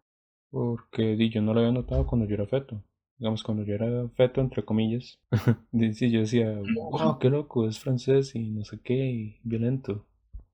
[0.50, 2.82] Porque yo no lo había notado cuando yo era feto
[3.18, 5.20] digamos, cuando yo era feto, entre comillas,
[5.92, 10.06] sí, yo decía, wow, qué loco, es francés y no sé qué, y violento.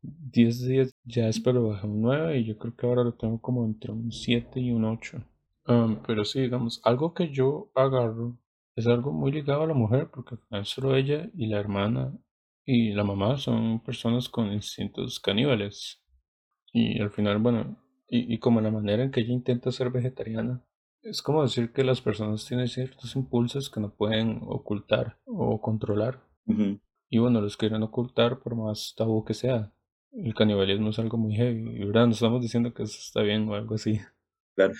[0.02, 3.64] 10 días ya espero bajé un 9 y yo creo que ahora lo tengo como
[3.64, 5.24] entre un 7 y un 8.
[6.06, 8.38] pero sí, digamos, algo que yo agarro
[8.76, 12.12] es algo muy ligado a la mujer, porque solo ella y la hermana
[12.66, 16.02] y la mamá son personas con instintos caníbales.
[16.72, 20.64] Y al final, bueno, y, y como la manera en que ella intenta ser vegetariana,
[21.04, 26.22] es como decir que las personas tienen ciertos impulsos que no pueden ocultar o controlar.
[27.08, 29.72] Y bueno, los quieren ocultar por más tabú que sea.
[30.12, 32.06] El canibalismo es algo muy heavy, ¿verdad?
[32.06, 34.00] No estamos diciendo que eso está bien o algo así.
[34.54, 34.74] Claro.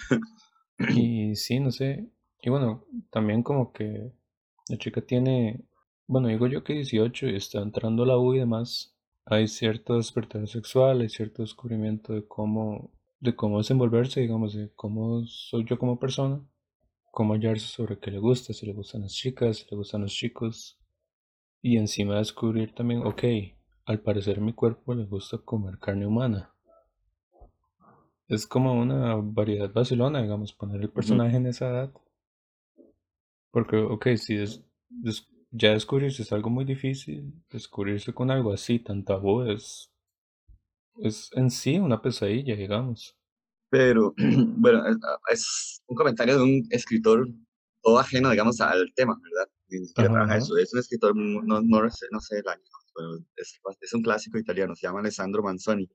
[0.95, 2.09] Y sí, no sé.
[2.43, 4.13] Y bueno, también como que
[4.69, 5.65] la chica tiene,
[6.07, 8.97] bueno, digo yo que 18 y está entrando a la U y demás.
[9.27, 12.93] Hay cierto despertar sexual, hay cierto descubrimiento de cómo
[13.25, 16.47] de cómo desenvolverse, digamos, de cómo soy yo como persona,
[17.11, 20.13] cómo hallarse sobre qué le gusta, si le gustan las chicas, si le gustan los
[20.13, 20.79] chicos,
[21.63, 23.23] y encima descubrir también, ok,
[23.87, 26.53] al parecer mi cuerpo le gusta comer carne humana.
[28.29, 31.93] Es como una variedad vacilona, digamos, poner el personaje en esa edad.
[33.51, 34.67] Porque, ok, si es,
[35.51, 39.94] ya descubrirse es algo muy difícil, descubrirse con algo así tan tabú es
[41.03, 43.17] es en sí una pesadilla, digamos.
[43.71, 44.15] Pero,
[44.57, 47.27] bueno, ah, es, un comentario de un escritor
[47.83, 49.51] todo ajeno, digamos, al tema, ¿verdad?
[49.69, 50.57] Ni siquiera eso.
[50.57, 52.63] Es un escritor, no, no, sé, no sé el año,
[52.95, 55.91] pero es, es, un clásico italiano, se llama Alessandro Manzoni.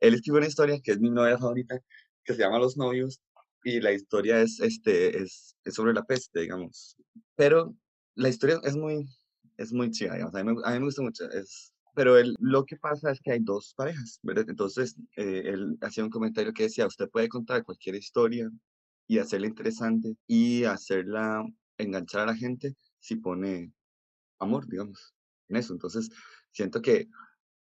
[0.00, 1.80] Él escribió una historia que es mi novela favorita,
[2.24, 3.20] que se llama Los novios,
[3.64, 6.96] y la historia es, este, es, es sobre la peste, digamos.
[7.34, 7.74] Pero
[8.14, 9.08] la historia es muy,
[9.56, 10.34] es muy chida, digamos.
[10.34, 11.30] A mí, a mí me gusta mucho.
[11.30, 14.46] Es, pero él, lo que pasa es que hay dos parejas, ¿verdad?
[14.48, 18.50] Entonces, eh, él hacía un comentario que decía, usted puede contar cualquier historia
[19.06, 21.44] y hacerla interesante y hacerla
[21.78, 23.72] enganchar a la gente si pone
[24.38, 25.14] amor, digamos,
[25.48, 25.72] en eso.
[25.74, 26.10] Entonces,
[26.50, 27.08] siento que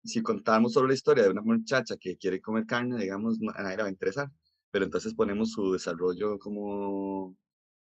[0.04, 3.76] si contamos solo la historia de una muchacha que quiere comer carne, digamos, a nadie
[3.76, 4.30] le va a interesar.
[4.70, 7.36] Pero entonces ponemos su desarrollo como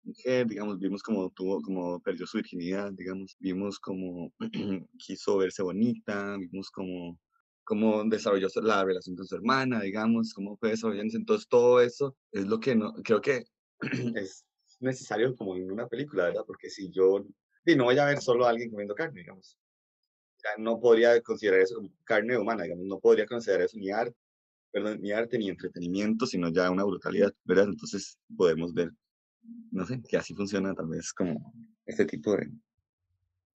[0.03, 4.33] mujer, digamos, vimos como tuvo, como perdió su virginidad, digamos, vimos como
[4.97, 7.19] quiso verse bonita, vimos como
[7.69, 11.17] cómo desarrolló la relación con su hermana, digamos, cómo fue desarrollándose.
[11.17, 13.43] Entonces, todo eso es lo que no, creo que
[14.15, 14.43] es
[14.79, 16.43] necesario como en una película, ¿verdad?
[16.47, 17.23] Porque si yo,
[17.65, 19.55] y no voy a ver solo a alguien comiendo carne, digamos.
[20.57, 24.17] no podría considerar eso carne humana, digamos, no podría considerar eso ni arte,
[24.71, 27.65] perdón, ni arte ni entretenimiento, sino ya una brutalidad, ¿verdad?
[27.65, 28.91] Entonces podemos ver
[29.71, 31.53] no sé, que así funciona tal vez como
[31.85, 32.51] este tipo de...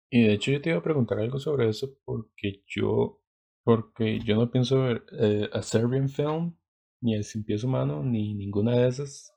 [0.09, 3.21] Y de hecho yo te iba a preguntar algo sobre eso porque yo,
[3.63, 6.55] porque yo no pienso ver eh, a Serbian film
[7.01, 9.33] ni El Sin Pies Humano, ni ninguna de esas.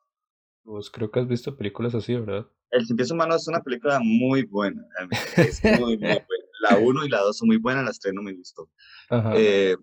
[0.64, 2.46] Vos creo que has visto películas así, ¿verdad?
[2.70, 4.86] El Sin Pies Humano es una película muy buena.
[5.36, 6.26] Es muy, muy buena.
[6.60, 8.70] La 1 y la 2 son muy buenas, las 3 no me gustó.
[9.34, 9.76] Eh,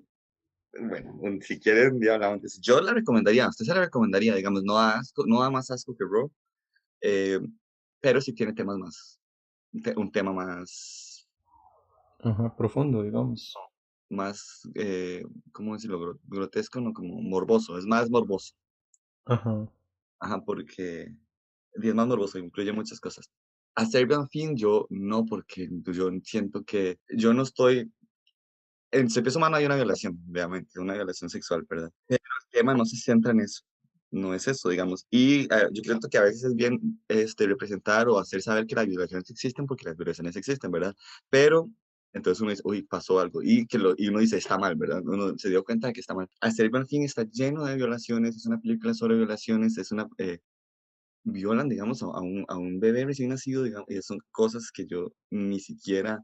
[0.80, 2.60] bueno, si quieren, ya hablamos de eso.
[2.62, 5.96] Yo la recomendaría, usted se la recomendaría, digamos, no da, asco, no da más asco
[5.96, 6.32] que Raw,
[7.04, 7.40] eh,
[8.00, 9.20] pero sí tiene temas más,
[9.96, 11.30] un tema más...
[12.20, 13.54] Ajá, profundo, digamos.
[14.10, 16.20] Más, eh, ¿cómo decirlo?
[16.24, 18.56] Grotesco, no como morboso, es más morboso.
[19.26, 19.70] Ajá.
[20.20, 21.14] Ajá, porque
[21.74, 23.30] es más morboso, incluye muchas cosas.
[23.76, 27.92] A Serbian Fin yo no, porque yo siento que yo no estoy
[28.92, 31.92] en Serpies Humano hay una violación, obviamente, una violación sexual, ¿verdad?
[32.08, 33.64] Pero el tema no se centra en eso,
[34.14, 35.06] no es eso, digamos.
[35.10, 38.76] Y eh, yo creo que a veces es bien este, representar o hacer saber que
[38.76, 40.96] las violaciones existen, porque las violaciones existen, ¿verdad?
[41.30, 41.70] Pero
[42.14, 45.02] entonces uno dice, uy, pasó algo, y, que lo, y uno dice, está mal, ¿verdad?
[45.04, 46.30] Uno se dio cuenta de que está mal.
[46.56, 50.08] Serbian Fin está lleno de violaciones, es una película sobre violaciones, es una...
[50.18, 50.40] Eh,
[51.26, 55.14] violan, digamos, a, un, a un bebé recién nacido, digamos, y son cosas que yo
[55.32, 56.22] ni siquiera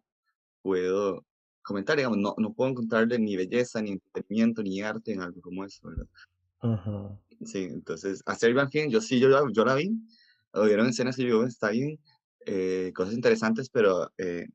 [0.62, 1.26] puedo
[1.62, 5.64] comentar, digamos, no, no puedo encontrarle ni belleza, ni entretenimiento, ni arte en algo como
[5.64, 6.08] eso, ¿verdad?
[7.46, 9.92] Sí, entonces, a Serbian Film, yo sí, yo, yo la vi,
[10.54, 12.00] vieron escenas que yo, está bien,
[12.46, 14.48] eh, cosas interesantes, pero eh,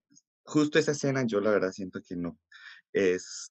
[0.44, 2.38] justo esa escena yo la verdad siento que no.
[2.92, 3.50] Es,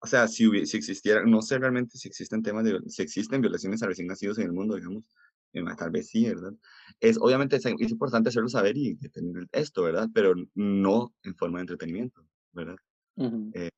[0.00, 3.82] o sea, si, si existiera, no sé realmente si existen temas de, si existen violaciones
[3.82, 5.08] a recién nacidos en el mundo, digamos,
[5.76, 6.54] tal vez sí, ¿verdad?
[7.00, 10.08] Es, obviamente es, es importante hacerlo saber y tener esto, ¿verdad?
[10.14, 12.26] Pero no en forma de entretenimiento.
[12.52, 12.76] ¿verdad?
[13.54, 13.70] Eh,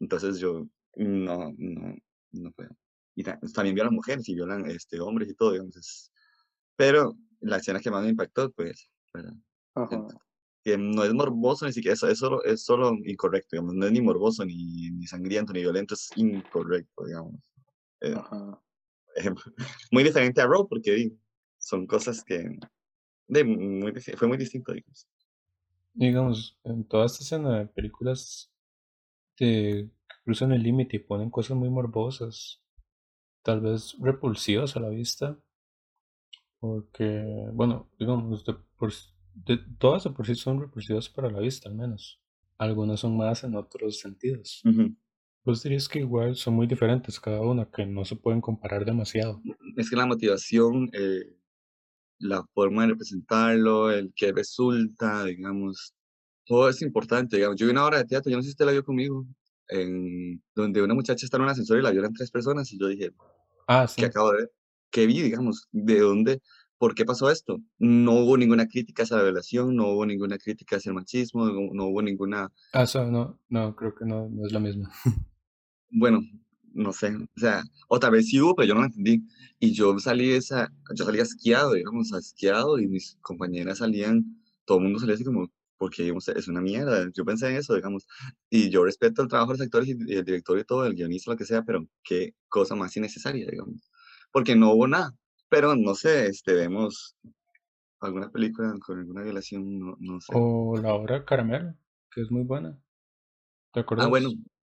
[0.00, 1.94] entonces yo no, no,
[2.32, 2.70] no puedo.
[3.14, 6.10] Y también violan mujeres y violan este, hombres y todo, digamos.
[6.76, 8.88] pero la escena que más me impactó, pues,
[10.78, 13.74] no es morboso ni siquiera, eso es solo, es solo incorrecto, digamos.
[13.74, 17.34] No es ni morboso, ni, ni sangriento, ni violento, es incorrecto, digamos.
[18.00, 18.14] Eh,
[19.90, 21.12] muy diferente a Rob, porque
[21.58, 22.58] son cosas que
[23.28, 25.06] de, muy, fue muy distinto, digamos
[25.94, 28.50] digamos, en toda esta escena de películas
[29.36, 29.88] que
[30.24, 32.61] cruzan el límite y ponen cosas muy morbosas,
[33.42, 35.38] tal vez repulsivas a la vista,
[36.58, 38.92] porque, bueno, digamos, de, por,
[39.34, 42.20] de, todas de por sí son repulsivas para la vista, al menos.
[42.58, 44.62] Algunas son más en otros sentidos.
[45.44, 49.42] Vos dirías que igual son muy diferentes cada una, que no se pueden comparar demasiado.
[49.76, 51.36] Es que la motivación, eh,
[52.20, 55.94] la forma de representarlo, el que resulta, digamos,
[56.44, 57.56] todo es importante, digamos.
[57.56, 59.26] Yo vi una obra de teatro, yo no sé si usted la vio conmigo,
[59.72, 62.88] en donde una muchacha está en un ascensor y la violan tres personas y yo
[62.88, 63.10] dije,
[63.66, 64.00] ah, sí.
[64.00, 64.52] ¿qué acabo de ver?
[64.90, 65.68] ¿Qué vi, digamos?
[65.72, 66.40] ¿De dónde?
[66.78, 67.60] ¿Por qué pasó esto?
[67.78, 71.86] No hubo ninguna crítica hacia la violación, no hubo ninguna crítica hacia el machismo, no,
[71.86, 72.50] hubo ninguna...
[72.72, 74.88] Ah, no, no, creo que no, no es lo mismo.
[75.90, 76.20] bueno,
[76.74, 79.22] no sé, o sea, otra vez sí hubo, pero yo no lo entendí.
[79.60, 84.84] Y yo salí esa, yo salí asqueado, digamos, asqueado, y mis compañeras salían, todo el
[84.84, 85.50] mundo salía así como,
[85.82, 87.10] porque es una mierda.
[87.12, 88.06] Yo pensé en eso, digamos,
[88.48, 91.32] y yo respeto el trabajo de los actores y, el director y todo, el guionista,
[91.32, 93.90] lo que sea, pero qué cosa más innecesaria, digamos,
[94.30, 95.10] porque no hubo nada.
[95.48, 97.16] Pero no sé, este, vemos
[97.98, 100.32] alguna película con alguna violación, no, no sé.
[100.36, 101.74] O la obra Caramelo,
[102.12, 102.78] que es muy buena.
[103.72, 104.06] ¿Te acuerdas?
[104.06, 104.28] Ah, bueno,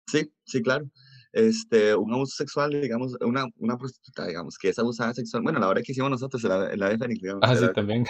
[0.05, 0.91] sí, sí, claro
[1.31, 5.43] este, un abuso sexual, digamos, una, una prostituta, digamos, que es abusada sexual.
[5.43, 7.43] Bueno, la hora que hicimos nosotros, la, la de Fénix, digamos.
[7.45, 8.05] Ah, sí, también.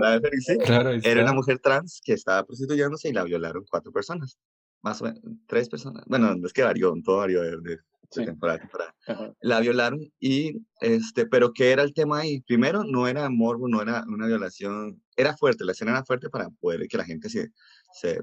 [0.00, 0.58] La de Fénix, sí.
[0.58, 4.38] Claro, Era una mujer trans que estaba prostituyéndose y la violaron cuatro personas.
[4.82, 6.04] Más o menos, tres personas.
[6.06, 7.78] Bueno, es que varió, todo varió de, de,
[8.24, 8.94] temporada a temporada.
[9.40, 12.40] La violaron y, este, pero ¿qué era el tema ahí?
[12.42, 15.00] Primero, no era morbo, no era una violación.
[15.16, 17.52] Era fuerte, la escena era fuerte para poder que la gente se,
[17.92, 18.20] se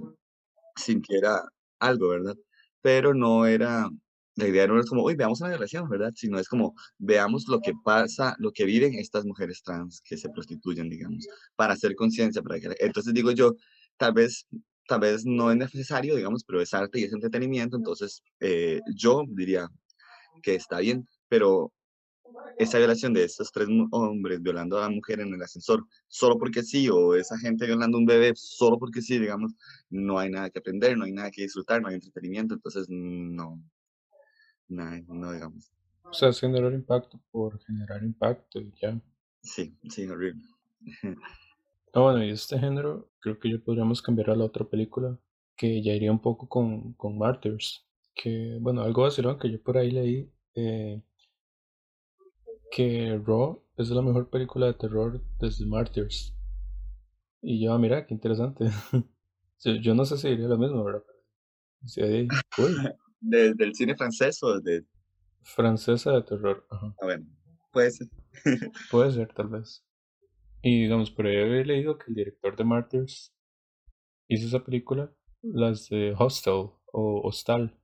[0.75, 1.41] sintiera
[1.80, 2.36] algo, ¿verdad?
[2.82, 3.89] Pero no era
[4.39, 6.12] la idea no es como, uy, veamos una violación, ¿verdad?
[6.15, 10.30] Sino es como, veamos lo que pasa, lo que viven estas mujeres trans que se
[10.30, 12.41] prostituyen, digamos, para hacer conciencia.
[12.41, 13.56] para que Entonces digo yo,
[13.97, 14.47] tal vez,
[14.88, 19.23] tal vez no es necesario, digamos, pero es arte y es entretenimiento, entonces eh, yo
[19.28, 19.67] diría
[20.41, 21.71] que está bien, pero
[22.58, 26.63] esa violación de estos tres hombres violando a la mujer en el ascensor solo porque
[26.63, 29.54] sí, o esa gente violando a un bebé solo porque sí, digamos,
[29.89, 33.62] no hay nada que aprender, no hay nada que disfrutar, no hay entretenimiento, entonces no,
[34.70, 35.72] no, digamos.
[36.04, 39.00] O sea, generar impacto por generar impacto y ya.
[39.42, 40.44] Sí, sí, horrible.
[41.92, 45.18] Ah, bueno, y este género creo que ya podríamos cambiar a la otra película
[45.56, 47.84] que ya iría un poco con, con Martyrs.
[48.14, 51.02] Que, bueno, algo vacilón que yo por ahí leí eh,
[52.72, 56.36] que Raw es la mejor película de terror desde Martyrs.
[57.42, 58.66] Y yo, ah, mira, qué interesante.
[59.82, 61.04] yo no sé si diría lo mismo, ¿verdad?
[61.86, 62.28] Sí,
[63.22, 64.86] del cine francés o de
[65.44, 66.66] Francesa de terror.
[66.70, 66.96] Ajá.
[67.02, 67.24] A ver,
[67.72, 68.08] puede ser.
[68.92, 69.86] puede ser, tal vez.
[70.62, 73.34] Y digamos, pero yo había leído que el director de Martyrs
[74.28, 77.76] hizo esa película, las de Hostel o Hostal.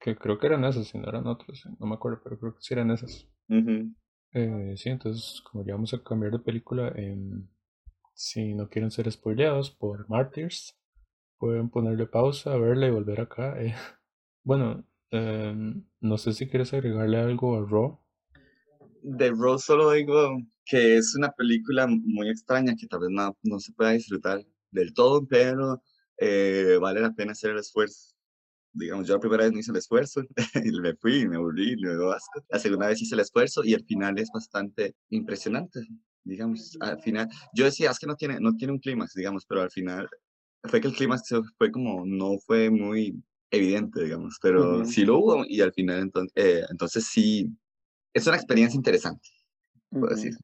[0.00, 2.62] Que creo que eran esas, si no eran otras, no me acuerdo, pero creo que
[2.62, 3.28] sí eran esas.
[4.32, 7.48] eh, sí, entonces, como ya vamos a cambiar de película, em,
[8.14, 10.78] si no quieren ser spoileados por Martyrs,
[11.38, 13.60] pueden ponerle pausa, verla y volver acá.
[13.60, 13.74] Eh.
[14.46, 17.98] Bueno, em, no sé si quieres agregarle algo a Raw.
[19.02, 23.58] De Raw solo digo que es una película muy extraña que tal vez no, no
[23.58, 25.82] se pueda disfrutar del todo, pero
[26.18, 28.14] eh, vale la pena hacer el esfuerzo.
[28.72, 30.22] Digamos, yo la primera vez no hice el esfuerzo
[30.64, 32.40] y me fui me aburrí y me dio asco.
[32.48, 35.80] La segunda vez hice el esfuerzo y el final es bastante impresionante.
[36.22, 39.62] Digamos, al final, yo decía, es que no tiene, no tiene un clímax, digamos, pero
[39.62, 40.08] al final
[40.62, 45.44] fue que el clímax fue como, no fue muy evidente, digamos, pero sí lo hubo
[45.46, 47.50] y al final entonces, eh, entonces sí,
[48.12, 49.28] es una experiencia interesante,
[49.90, 50.34] puedo decir.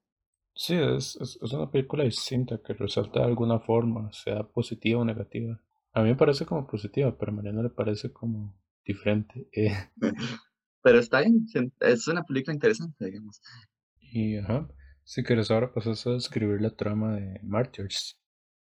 [0.55, 5.59] Sí, es, es, una película distinta que resalta de alguna forma, sea positiva o negativa.
[5.95, 9.49] A mí me parece como positiva, pero a Mariana le parece como diferente.
[9.53, 9.73] Eh.
[10.85, 11.47] Pero está bien,
[11.79, 13.41] es una película interesante, digamos.
[14.01, 14.69] Y ajá,
[15.05, 18.19] si quieres ahora pasas a describir la trama de Martyrs.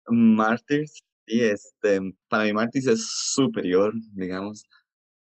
[0.08, 4.64] Martyrs, y este, para mí Martyrs es superior, digamos.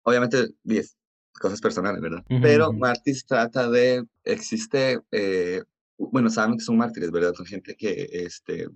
[0.03, 0.97] Obviamente, 10
[1.41, 2.25] cosas personales, ¿verdad?
[2.43, 5.63] Pero Martyrs trata de, existe eh,
[6.09, 7.35] bueno, saben que son mártires, ¿verdad?
[7.35, 8.69] Son gente que este,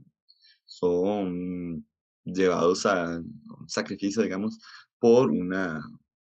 [0.67, 1.87] son
[2.25, 4.59] llevados a un sacrificio, digamos,
[4.99, 5.81] por una,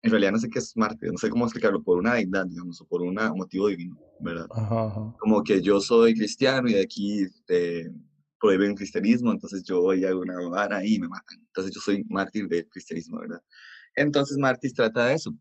[0.02, 2.80] en realidad no sé qué es mártir, no sé cómo explicarlo, por una deidad, digamos,
[2.82, 4.48] o por un motivo divino, ¿verdad?
[5.20, 7.90] Como que yo soy cristiano y de aquí eh,
[8.44, 11.40] prohíben cristianismo, entonces yo voy a una vara y me matan.
[11.40, 13.42] Entonces yo soy mártir del cristianismo, ¿verdad?
[13.96, 15.34] Entonces Martis trata de eso,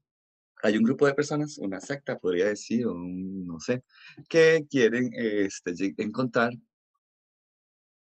[0.62, 3.82] hay un grupo de personas, una secta podría decir, o no sé,
[4.28, 6.52] que quieren este, encontrar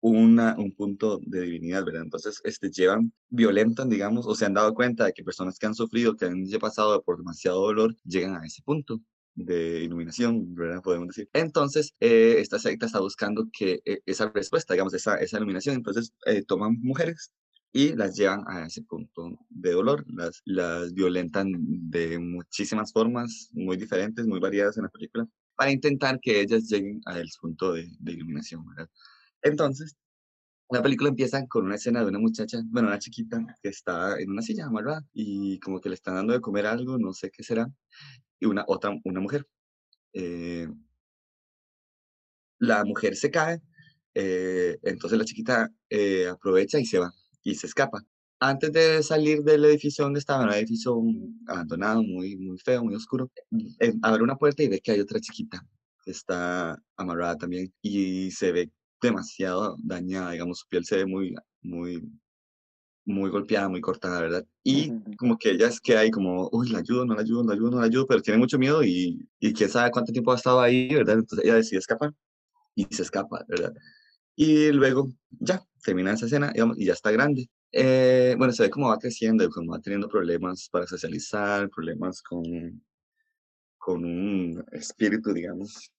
[0.02, 2.04] una, un punto de divinidad, ¿verdad?
[2.04, 5.74] Entonces, este, llevan, violentan, digamos, o se han dado cuenta de que personas que han
[5.74, 9.02] sufrido, que han pasado por demasiado dolor, llegan a ese punto
[9.36, 10.82] de iluminación, ¿verdad?
[10.82, 11.30] Podemos decir.
[11.34, 16.14] Entonces, eh, esta secta está buscando que eh, esa respuesta, digamos, esa, esa iluminación, entonces
[16.26, 17.32] eh, toman mujeres
[17.74, 23.76] y las llevan a ese punto de dolor, las, las violentan de muchísimas formas, muy
[23.78, 28.12] diferentes, muy variadas en la película, para intentar que ellas lleguen al punto de, de
[28.14, 28.90] iluminación, ¿verdad?
[29.42, 29.98] Entonces,
[30.70, 34.32] la película empieza con una escena de una muchacha, bueno, una chiquita que está en
[34.32, 37.44] una silla amarrada y como que le están dando de comer algo, no sé qué
[37.44, 37.68] será,
[38.40, 39.48] y una otra, una mujer.
[40.14, 40.68] Eh,
[42.60, 43.62] la mujer se cae,
[44.14, 47.12] eh, entonces la chiquita eh, aprovecha y se va
[47.44, 48.02] y se escapa.
[48.40, 51.02] Antes de salir del edificio donde estaba, un edificio
[51.48, 53.32] abandonado, muy, muy feo, muy oscuro,
[53.80, 55.66] eh, abre una puerta y ve que hay otra chiquita
[56.04, 58.72] que está amarrada también y se ve
[59.02, 62.02] demasiado dañada, digamos, su piel se ve muy, muy,
[63.06, 64.46] muy golpeada, muy cortada, ¿verdad?
[64.64, 67.50] Y como que ella es que hay como, uy, la ayudo, no la ayudo, no
[67.50, 70.32] la ayudo, no la ayudo, pero tiene mucho miedo y, y quién sabe cuánto tiempo
[70.32, 71.20] ha estado ahí, ¿verdad?
[71.20, 72.14] Entonces ella decide escapar
[72.76, 73.74] y se escapa, ¿verdad?
[74.36, 77.50] Y luego ya termina esa escena digamos, y ya está grande.
[77.72, 82.44] Eh, bueno, se ve cómo va creciendo, cómo va teniendo problemas para socializar, problemas con,
[83.78, 85.92] con un espíritu, digamos.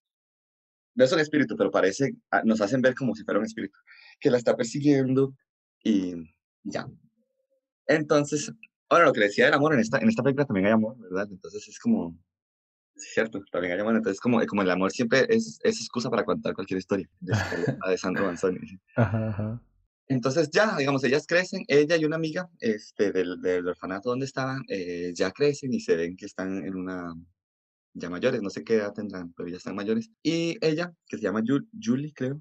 [0.94, 3.78] No es un espíritu, pero parece, ah, nos hacen ver como si fuera un espíritu,
[4.18, 5.34] que la está persiguiendo
[5.84, 6.14] y
[6.66, 6.86] ya.
[7.86, 8.52] Entonces,
[8.88, 11.28] ahora lo que decía del amor, en esta, en esta película también hay amor, ¿verdad?
[11.30, 12.18] Entonces es como,
[12.96, 13.96] cierto, también hay amor.
[13.96, 17.08] Entonces, como, como el amor siempre es, es excusa para contar cualquier historia.
[17.20, 17.32] De,
[17.90, 18.58] de Sandro Manzoni.
[20.08, 24.62] Entonces, ya, digamos, ellas crecen, ella y una amiga este, del, del orfanato donde estaban,
[24.68, 27.12] eh, ya crecen y se ven que están en una.
[27.94, 30.10] ya mayores, no sé qué edad tendrán, pero ya están mayores.
[30.22, 32.40] Y ella, que se llama Julie, creo.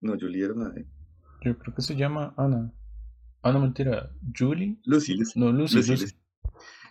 [0.00, 0.86] No, Julie era una de.
[1.42, 2.72] Yo creo que se llama Ana.
[3.42, 4.10] Ah, no, mentira.
[4.36, 4.78] Julie.
[4.84, 5.38] Lucy, Lucy.
[5.38, 5.76] No, Lucy.
[5.76, 6.16] Lucy, Lucy.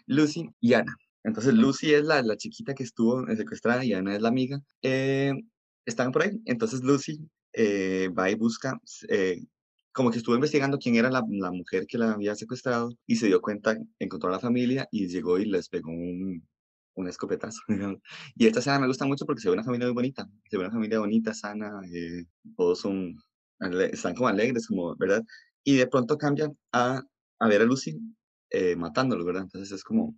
[0.08, 0.96] Lucy y Ana.
[1.24, 4.62] Entonces Lucy es la, la chiquita que estuvo secuestrada y Ana es la amiga.
[4.82, 5.34] Eh,
[5.86, 6.42] están por ahí.
[6.46, 7.20] Entonces Lucy
[7.54, 9.42] eh, va y busca, eh,
[9.92, 13.28] como que estuvo investigando quién era la, la, mujer que la había secuestrado y se
[13.28, 16.48] dio cuenta, encontró a la familia y llegó y les pegó un,
[16.96, 17.62] un escopetazo.
[18.36, 20.64] y esta escena me gusta mucho porque se ve una familia muy bonita, se ve
[20.64, 21.82] una familia bonita, sana,
[22.56, 23.16] todos son,
[23.92, 25.24] están como alegres, como, ¿verdad?
[25.64, 27.04] Y de pronto cambian a,
[27.40, 28.00] a ver a Lucy
[28.78, 29.44] matándolo, ¿verdad?
[29.44, 30.16] Entonces es como,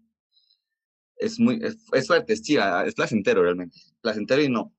[1.18, 3.80] es muy, es, fuerte, es chiva, es placentero realmente.
[4.02, 4.74] Placentero y no,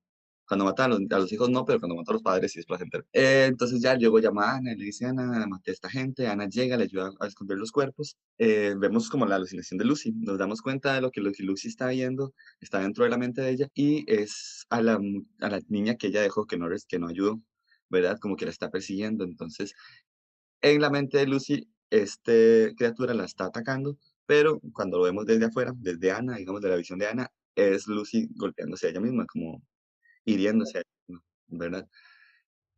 [0.46, 2.60] Cuando mata a los, a los hijos no, pero cuando mata a los padres sí
[2.60, 3.04] es placentero.
[3.12, 6.26] Eh, entonces ya luego llama a Ana le dice, Ana, maté a esta gente.
[6.26, 8.16] Ana llega, le ayuda a esconder los cuerpos.
[8.38, 10.12] Eh, vemos como la alucinación de Lucy.
[10.12, 13.50] Nos damos cuenta de lo que Lucy está viendo, está dentro de la mente de
[13.50, 15.00] ella y es a la,
[15.40, 17.40] a la niña que ella dejó que no, que no ayudó,
[17.88, 18.18] ¿verdad?
[18.20, 19.24] Como que la está persiguiendo.
[19.24, 19.74] Entonces,
[20.64, 25.44] en la mente de Lucy, este criatura la está atacando, pero cuando lo vemos desde
[25.44, 29.26] afuera, desde Ana, digamos, de la visión de Ana, es Lucy golpeándose a ella misma,
[29.26, 29.62] como
[30.24, 31.88] hiriéndose a ella misma, ¿verdad?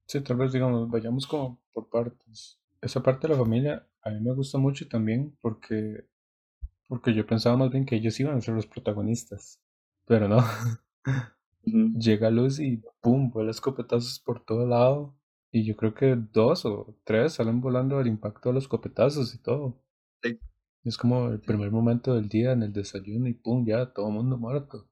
[0.07, 2.59] Sí, tal vez, digamos, vayamos como por partes.
[2.81, 6.09] Esa parte de la familia a mí me gusta mucho también porque,
[6.89, 9.61] porque yo pensaba más bien que ellos iban a ser los protagonistas,
[10.07, 10.39] pero no.
[11.63, 15.15] Llega Lucy y pum, vuela escopetazos por todo lado.
[15.57, 19.39] Y yo creo que dos o tres salen volando al impacto de los escopetazos y
[19.39, 19.83] todo.
[20.23, 20.39] Sí.
[20.85, 24.13] Es como el primer momento del día en el desayuno y pum, ya todo el
[24.13, 24.87] mundo muerto.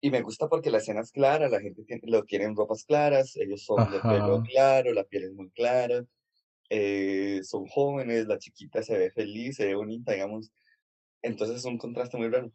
[0.00, 3.36] Y me gusta porque la escena es clara, la gente tiene, lo tienen ropas claras,
[3.36, 6.04] ellos son de pelo claro, la piel es muy clara,
[6.68, 10.50] eh, son jóvenes, la chiquita se ve feliz, se ve bonita, digamos.
[11.22, 12.48] Entonces es un contraste muy raro.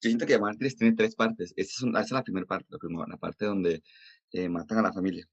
[0.00, 1.52] Yo siento que Mártires tiene tres partes.
[1.56, 3.82] Esta es, es la primera parte, la, primera, la parte donde
[4.30, 5.28] eh, matan a la familia.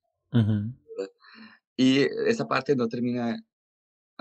[1.81, 3.43] Y esa parte no termina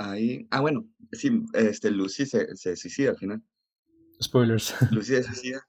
[0.02, 3.42] Ahí, ah, bueno, sí, este, Lucy se, se suicida al final.
[4.22, 4.74] Spoilers.
[4.92, 5.68] Lucy se suicida.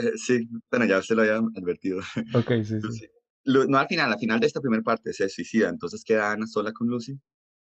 [0.00, 1.98] Eh, sí, bueno, ya se lo había advertido.
[2.34, 3.08] Ok, sí, sí.
[3.44, 6.72] no al final, al final de esta primera parte se suicida, entonces queda Ana sola
[6.72, 7.18] con Lucy,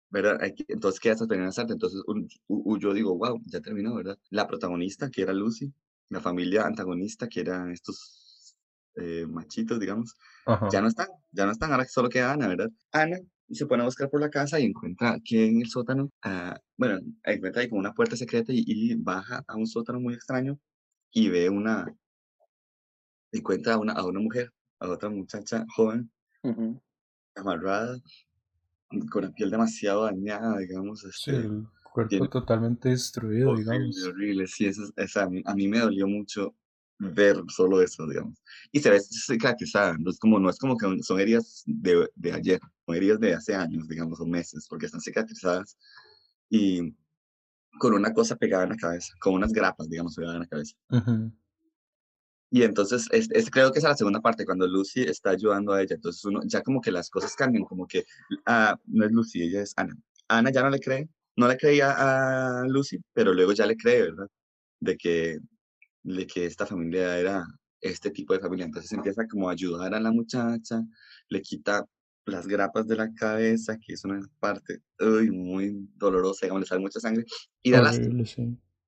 [0.08, 0.40] ¿verdad?
[0.68, 2.02] Entonces queda esta primera parte, entonces
[2.78, 4.18] yo digo, wow, ya terminó, ¿verdad?
[4.30, 5.70] La protagonista, que era Lucy,
[6.08, 8.56] la familia antagonista, que eran estos
[8.96, 10.16] eh, machitos, digamos,
[10.72, 12.70] ya no están, ya no están, ahora solo queda Ana, ¿verdad?
[12.92, 13.18] Ana
[13.50, 16.98] se pone a buscar por la casa y encuentra que en el sótano, ah, bueno,
[17.24, 20.58] encuentra ahí como una puerta secreta y, baja a un sótano muy extraño
[21.12, 21.86] y ve una,
[23.32, 26.10] encuentra a una, a una mujer, a otra muchacha joven,
[27.34, 27.98] amarrada,
[29.10, 31.00] con la piel demasiado dañada, digamos.
[31.00, 34.04] sí, este, el cuerpo totalmente destruido, digamos.
[34.04, 36.54] Horrible, sí, eso, a, mí, a mí me dolió mucho
[36.98, 38.42] ver solo eso, digamos.
[38.72, 42.32] Y se ve cicatrizada, no es como, no es como que son heridas de, de
[42.32, 45.76] ayer, son heridas de hace años, digamos, o meses, porque están cicatrizadas
[46.48, 46.94] y
[47.78, 50.74] con una cosa pegada en la cabeza, con unas grapas, digamos, pegadas en la cabeza.
[52.50, 55.96] Y entonces, es, creo que es la segunda parte, cuando Lucy está ayudando a ella.
[55.96, 58.04] Entonces, uno, ya como que las cosas cambian, como que
[58.46, 59.94] ah, no es Lucy, ella es Ana.
[60.28, 61.94] Ana ya no le cree, no le creía
[62.62, 64.28] a Lucy, pero luego ya le cree, ¿verdad?
[64.80, 65.38] De que
[66.02, 67.44] de que esta familia era
[67.82, 68.64] este tipo de familia.
[68.64, 70.82] Entonces empieza como a ayudar a la muchacha,
[71.28, 71.84] le quita
[72.28, 74.80] las grapas de la cabeza, que es una parte
[75.30, 77.24] muy dolorosa, digamos, le sale mucha sangre,
[77.62, 78.24] y da, lástima,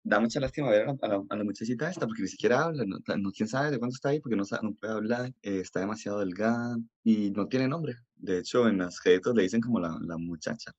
[0.02, 3.32] da mucha lástima ver a la, a, la, muchachita esta, porque ni siquiera habla, no,
[3.32, 6.76] quién sabe de cuándo está ahí, porque no, no puede hablar, eh, está demasiado delgada
[7.04, 7.96] y no tiene nombre.
[8.16, 10.72] De hecho, en las créditos le dicen como la, la muchacha.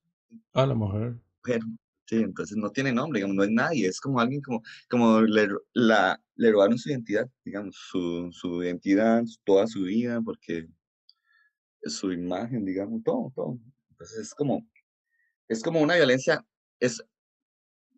[0.54, 1.16] Ah, la mujer.
[1.44, 1.62] Mujer,
[2.12, 5.48] Sí, entonces no tiene nombre, digamos, no es nadie, es como alguien como, como le,
[5.72, 10.68] la, le robaron su identidad, digamos, su, su identidad, toda su vida, porque
[11.84, 13.60] su imagen, digamos, todo, todo.
[13.92, 14.68] Entonces es como,
[15.48, 16.46] es como una violencia,
[16.80, 17.04] es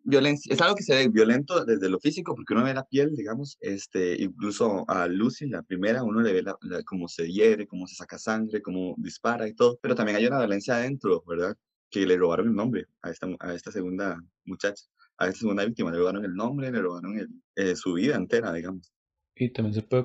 [0.04, 3.14] violencia, es algo que se ve violento desde lo físico, porque uno ve la piel,
[3.16, 7.86] digamos, este, incluso a Lucy, la primera, uno le ve la, cómo se hiere, cómo
[7.86, 11.56] se saca sangre, cómo dispara y todo, pero también hay una violencia adentro, ¿verdad?
[11.94, 14.84] que le robaron el nombre a esta, a esta segunda muchacha,
[15.16, 18.52] a esta segunda víctima, le robaron el nombre, le robaron el, eh, su vida entera,
[18.52, 18.92] digamos.
[19.36, 20.04] Y también se puede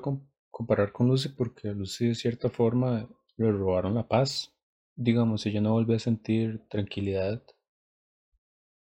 [0.50, 3.08] comparar con Lucy porque Lucy de cierta forma
[3.44, 4.52] le robaron la paz.
[4.96, 7.42] Digamos, ella no volvió a sentir tranquilidad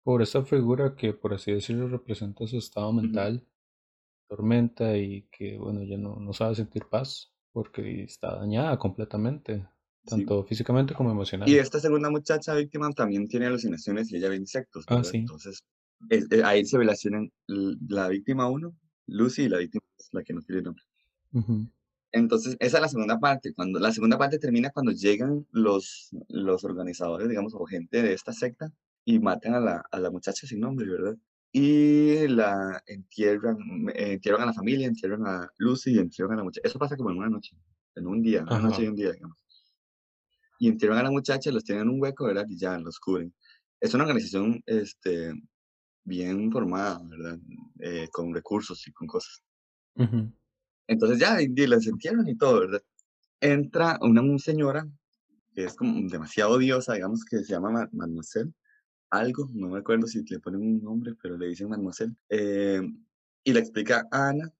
[0.04, 3.46] por esa figura que, por así decirlo, representa su estado mental,
[4.28, 9.68] tormenta y que, bueno, ya no, no sabe sentir paz porque está dañada completamente
[10.06, 11.56] tanto físicamente como emocionalmente.
[11.56, 14.86] Y esta segunda muchacha víctima también tiene alucinaciones y ella ve insectos.
[14.88, 15.18] Ah, sí.
[15.18, 15.64] Entonces,
[16.44, 18.76] ahí se relacionan la víctima uno,
[19.08, 20.84] Lucy, y la víctima la que no tiene nombre.
[22.12, 23.54] Entonces, esa es la segunda parte.
[23.54, 28.34] Cuando, la segunda parte termina cuando llegan los, los organizadores, digamos, o gente de esta
[28.34, 28.72] secta
[29.06, 31.16] y matan a la, a la muchacha sin nombre, ¿verdad?
[31.52, 33.58] Y la entierran,
[33.96, 36.68] entierran a la familia, entierran a Lucy y entierran a la muchacha.
[36.68, 37.56] Eso pasa como en una noche,
[37.96, 39.38] en un día, una noche y un día, digamos
[40.60, 42.46] y entierran a la muchacha, los tienen en un hueco, ¿verdad?
[42.48, 43.34] Y ya los cubren.
[43.80, 45.34] Es una organización este,
[46.04, 47.40] bien formada, ¿verdad?
[47.80, 49.42] Eh, con recursos y con cosas.
[50.90, 52.82] Entonces ya, y, los entierran y todo, ¿verdad?
[53.40, 54.88] Entra una, señora
[55.54, 58.52] que es como demasiado odiosa, digamos, que se llama Mademoiselle,
[59.12, 62.82] algo, no me acuerdo si le ponen un nombre, pero le dicen Mademoiselle, eh,
[63.44, 64.52] y le explica a Ana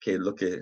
[0.00, 0.60] qué es lo que,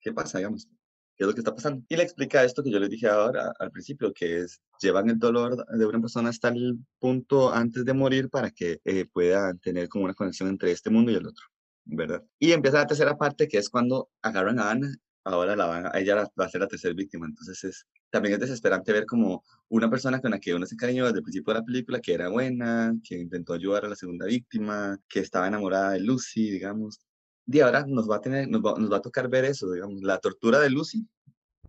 [0.00, 0.68] qué pasa, digamos.
[1.16, 1.84] qué es lo que está pasando.
[1.88, 5.20] Y le explica esto que yo les dije ahora al principio, que es llevan el
[5.20, 9.88] dolor de una persona hasta el punto antes de morir para que eh, puedan tener
[9.88, 11.44] como una conexión entre este mundo y el otro,
[11.88, 12.22] ¿verdad?
[12.38, 16.30] Y empieza la tercera parte, que es cuando agarran a Ana, ahora la van, ella
[16.38, 20.20] va a ser la tercera víctima, entonces es, también es desesperante ver como una persona
[20.20, 22.94] con la que uno se cariñó desde el principio de la película, que era buena,
[23.02, 27.00] que intentó ayudar a la segunda víctima, que estaba enamorada de Lucy, digamos,
[27.46, 30.02] y ahora nos va a tener, nos va, nos va a tocar ver eso, digamos,
[30.02, 31.06] la tortura de Lucy,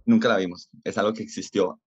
[0.06, 1.80] nunca la vimos, es algo que existió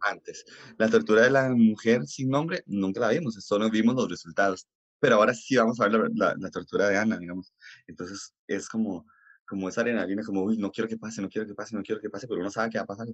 [0.00, 0.44] antes.
[0.76, 4.68] La tortura de la mujer sin nombre, nunca la vimos, solo vimos los resultados.
[5.00, 7.52] Pero ahora sí vamos a ver la, la, tortura de Ana, digamos.
[7.86, 9.06] Entonces es como,
[9.46, 12.00] como esa adrenalina, como, uy, no quiero que pase, no quiero que pase, no quiero
[12.00, 13.06] que pase, pero uno sabe qué va a pasar.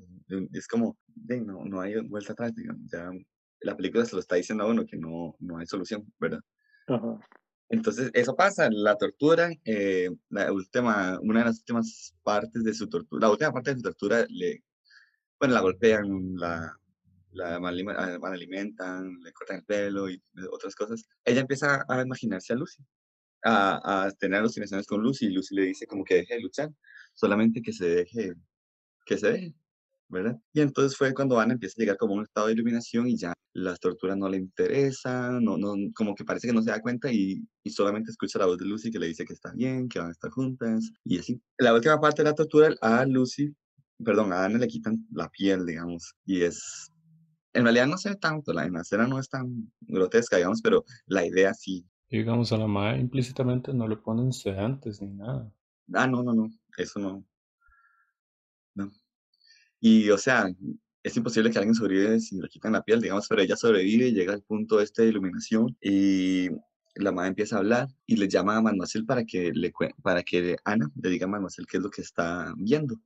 [0.53, 2.83] Es como, no, no hay vuelta atrás, digamos.
[2.91, 3.11] Ya,
[3.61, 6.41] la película se lo está diciendo a uno que no, no hay solución, ¿verdad?
[7.69, 12.89] Entonces, eso pasa, la tortura, eh, la última, una de las últimas partes de su
[12.89, 14.63] tortura, la última parte de su tortura, le,
[15.39, 16.77] bueno, la golpean, la,
[17.35, 21.05] la alimentan, le cortan el pelo y otras cosas.
[21.25, 22.83] Ella empieza a imaginarse a Lucy,
[23.45, 26.71] a, a tener alucinaciones con Lucy, y Lucy le dice como que deje de luchar,
[27.15, 28.35] solamente que se deje,
[29.07, 29.55] que se deje.
[30.09, 30.39] ¿verdad?
[30.53, 33.17] Y entonces fue cuando Ana empieza a llegar como a un estado de iluminación y
[33.17, 36.81] ya las torturas no le interesan, no, no, como que parece que no se da
[36.81, 39.89] cuenta y, y, solamente escucha la voz de Lucy que le dice que está bien,
[39.89, 41.41] que van a estar juntas y así.
[41.59, 43.55] La última parte de la tortura a Lucy,
[44.05, 46.91] perdón, a Ana le quitan la piel, digamos, y es...
[47.55, 51.25] En realidad no se ve tanto, la, escena no es tan grotesca, digamos, pero la
[51.25, 51.87] idea sí.
[52.11, 55.51] digamos, a la madre implícitamente no le ponen sedantes ni nada.
[55.93, 57.25] Ah, no, no, no, eso no.
[58.75, 58.91] No.
[59.81, 60.49] Y, o sea,
[61.03, 64.13] es imposible que alguien sobrevive si le quitan la piel, digamos, pero ella sobrevive y
[64.13, 66.49] llega al punto este de iluminación y
[66.95, 70.57] la madre empieza a hablar y le llama a Manuel para que, le, para que
[70.65, 72.97] Ana le diga a Manuel qué es lo que está viendo.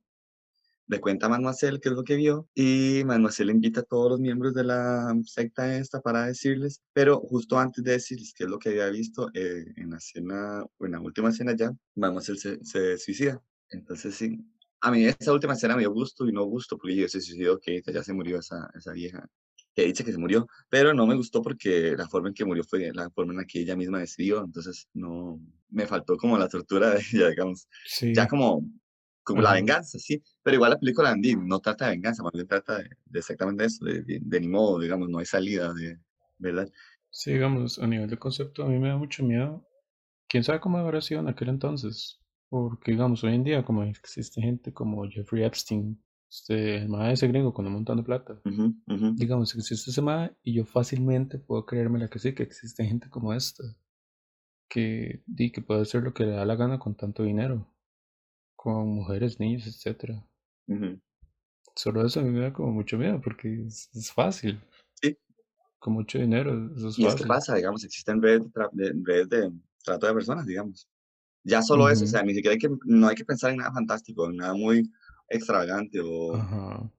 [0.89, 4.19] Le cuenta a Manuel qué es lo que vio y Manuel invita a todos los
[4.19, 8.59] miembros de la secta esta para decirles, pero justo antes de decirles qué es lo
[8.59, 12.97] que había visto, eh, en la escena, en la última escena ya, Manuel se, se
[12.97, 13.41] suicida.
[13.69, 14.37] Entonces sí,
[14.81, 17.59] a mí esa última escena me dio gusto y no gusto, porque yo se suicidó,
[17.59, 19.27] que ya se murió esa, esa vieja,
[19.75, 22.63] que dice que se murió, pero no me gustó porque la forma en que murió
[22.63, 26.47] fue la forma en la que ella misma decidió, entonces no, me faltó como la
[26.47, 27.67] tortura de ella, digamos,
[28.01, 28.65] ya como,
[29.29, 32.47] como la venganza, sí, pero igual la película Andy no trata de venganza, más bien
[32.47, 35.99] trata de, exactamente eso, de, de, ni modo, digamos, no hay salida, de,
[36.39, 36.67] ¿verdad?
[37.11, 39.65] Sí, digamos, a nivel de concepto a mí me da mucho miedo.
[40.27, 42.19] ¿Quién sabe cómo habrá sido en aquel entonces?
[42.49, 47.53] Porque, digamos, hoy en día, como existe gente como Jeffrey Epstein, este, el ese gringo
[47.53, 48.41] con un montón de plata,
[49.15, 53.09] digamos, existe ese mae y yo fácilmente puedo creerme la que sí, que existe gente
[53.09, 53.63] como esta,
[54.67, 57.67] que, di, que puede hacer lo que le da la gana con tanto dinero,
[58.61, 60.21] con mujeres, niños, etcétera.
[61.75, 64.59] Solo eso a mí me da como mucho miedo porque es, fácil.
[65.01, 65.17] Sí.
[65.79, 67.07] Con mucho dinero, eso es y fácil.
[67.07, 68.41] es que pasa, digamos, existen redes
[68.73, 69.51] de, redes de
[69.81, 70.89] trato de personas, digamos.
[71.45, 73.71] Ya solo eso, o sea, ni siquiera hay que, no hay que pensar en nada
[73.71, 74.91] fantástico, en nada muy
[75.29, 76.33] extravagante o,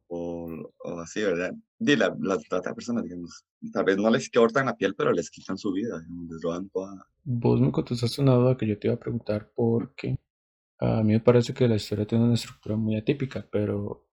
[0.08, 1.52] o, o, así, ¿verdad?
[1.78, 5.12] Y la, la trata de personas, digamos, tal vez no les cortan la piel, pero
[5.12, 7.06] les quitan su vida, les roban toda.
[7.24, 10.16] Vos me contestaste una duda que yo te iba a preguntar porque
[10.80, 14.06] a mí me parece que la historia tiene una estructura muy atípica, pero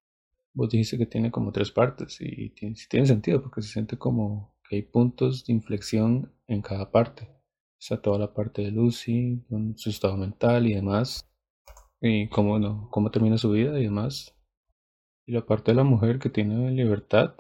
[0.54, 4.56] vos dijiste que tiene como tres partes y tiene, tiene sentido porque se siente como
[4.70, 7.38] que hay puntos de inflexión en cada parte
[7.78, 9.44] sea, toda la parte de Lucy,
[9.76, 11.30] su estado mental y demás,
[12.02, 14.36] y cómo, no, cómo termina su vida y demás.
[15.26, 17.36] Y la parte de la mujer que tiene libertad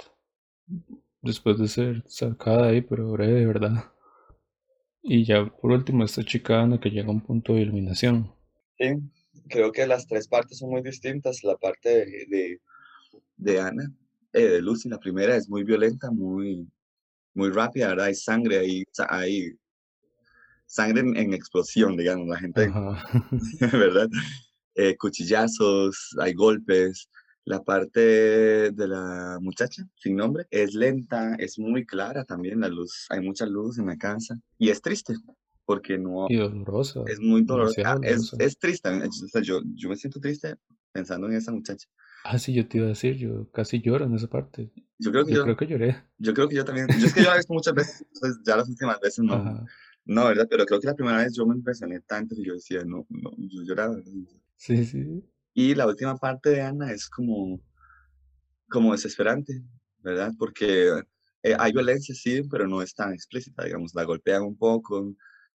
[1.21, 3.91] después de ser sacada ahí, pero breve de verdad.
[5.01, 8.33] Y ya por último, esta chica Ana que llega a un punto de iluminación.
[9.47, 11.43] Creo que las tres partes son muy distintas.
[11.43, 12.61] La parte de, de,
[13.37, 13.91] de Ana,
[14.33, 16.67] eh, de Lucy, la primera es muy violenta, muy,
[17.33, 18.07] muy rápida, ¿verdad?
[18.07, 19.57] Hay sangre, hay, hay
[20.65, 22.69] sangre en, explosión, digamos, la gente,
[23.71, 24.09] ¿verdad?
[24.75, 27.09] Eh, cuchillazos, hay golpes.
[27.45, 28.01] La parte
[28.71, 33.45] de la muchacha, sin nombre, es lenta, es muy clara también la luz, hay mucha
[33.45, 35.13] luz en la casa y es triste
[35.67, 36.27] porque no...
[36.29, 37.01] Y dolorosa.
[37.07, 37.99] Es muy dolorosa.
[38.01, 38.89] Es, es, triste,
[39.43, 40.55] yo, yo me siento triste
[40.93, 41.89] pensando en esa muchacha.
[42.23, 44.71] Ah, sí, yo te iba a decir, yo casi lloro en esa parte.
[44.97, 46.03] Yo creo que yo, creo que lloré.
[46.19, 46.87] Yo creo que yo también.
[46.97, 49.65] Yo es que yo la he visto muchas veces, entonces ya las últimas veces no,
[50.05, 50.47] no, ¿verdad?
[50.49, 53.31] Pero creo que la primera vez yo me impresioné tanto que yo decía, no, no,
[53.37, 53.97] yo lloraba.
[54.55, 55.21] Sí, sí.
[55.53, 57.59] Y la última parte de Ana es como,
[58.69, 59.61] como desesperante,
[59.99, 60.31] ¿verdad?
[60.39, 61.01] Porque
[61.43, 65.13] eh, hay violencia, sí, pero no es tan explícita, digamos, la golpean un poco,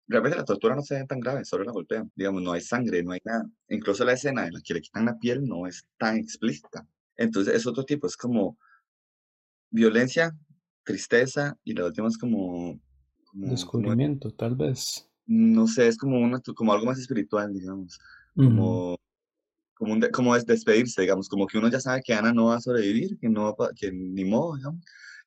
[0.09, 2.11] realmente la tortura no se ve tan grave, solo la golpean.
[2.15, 3.47] Digamos, no hay sangre, no hay nada.
[3.69, 6.85] Incluso la escena en la que le quitan la piel no es tan explícita.
[7.15, 8.57] Entonces es otro tipo, es como
[9.69, 10.35] violencia,
[10.83, 12.79] tristeza y la última es como...
[13.33, 15.07] Descubrimiento, tal vez.
[15.27, 17.99] No sé, es como, una, como algo más espiritual, digamos.
[18.35, 18.97] Como,
[19.75, 22.61] como, como es despedirse, digamos, como que uno ya sabe que Ana no va a
[22.61, 24.83] sobrevivir, que, no que ni modo, digamos.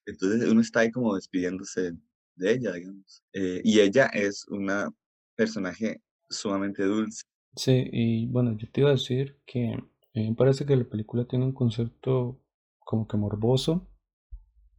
[0.07, 1.93] Entonces uno está ahí como despidiéndose
[2.37, 3.23] de ella, digamos.
[3.33, 4.91] Eh, y ella es una
[5.37, 7.23] personaje sumamente dulce.
[7.57, 9.77] Sí, y bueno, yo te iba a decir que
[10.15, 12.41] me parece que la película tiene un concepto
[12.79, 13.89] como que morboso.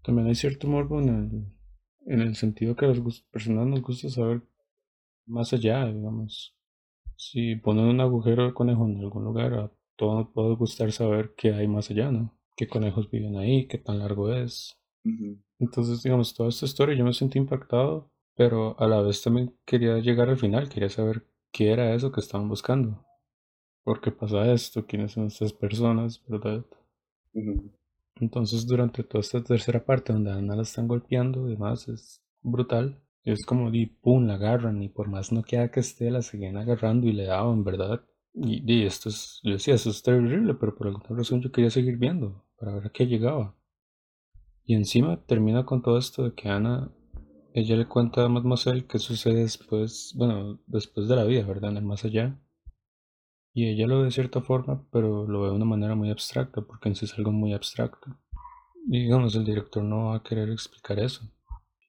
[0.04, 4.10] También hay cierto morbo en el, en el sentido que a las personas nos gusta
[4.10, 4.42] saber
[5.26, 6.56] más allá, digamos.
[7.16, 11.34] Si ponen un agujero de conejo en algún lugar, a todos nos puede gustar saber
[11.38, 12.38] qué hay más allá, ¿no?
[12.56, 13.68] ¿Qué conejos viven ahí?
[13.68, 14.78] ¿Qué tan largo es?
[15.64, 19.98] Entonces, digamos, toda esta historia yo me sentí impactado, pero a la vez también quería
[20.00, 23.06] llegar al final, quería saber qué era eso que estaban buscando.
[23.84, 24.86] ¿Por qué pasa esto?
[24.88, 26.24] ¿Quiénes son estas personas?
[26.28, 26.66] ¿Verdad?
[28.20, 32.24] Entonces, durante toda esta tercera parte donde a Ana la están golpeando y demás, es
[32.42, 33.00] brutal.
[33.24, 36.58] Es como, y pum, la agarran y por más no queda que esté, la siguen
[36.58, 38.04] agarrando y le daban, ¿verdad?
[38.34, 41.70] Y, y esto es, yo decía, eso es terrible, pero por alguna razón yo quería
[41.70, 43.56] seguir viendo para ver a qué llegaba.
[44.66, 46.92] Y encima termina con todo esto de que Ana,
[47.54, 51.72] ella le cuenta a Mademoiselle qué sucede después, bueno, después de la vida, ¿verdad?
[51.72, 52.40] En el más allá.
[53.54, 56.62] Y ella lo ve de cierta forma, pero lo ve de una manera muy abstracta,
[56.62, 58.18] porque en sí es algo muy abstracto.
[58.88, 61.30] Y digamos, el director no va a querer explicar eso.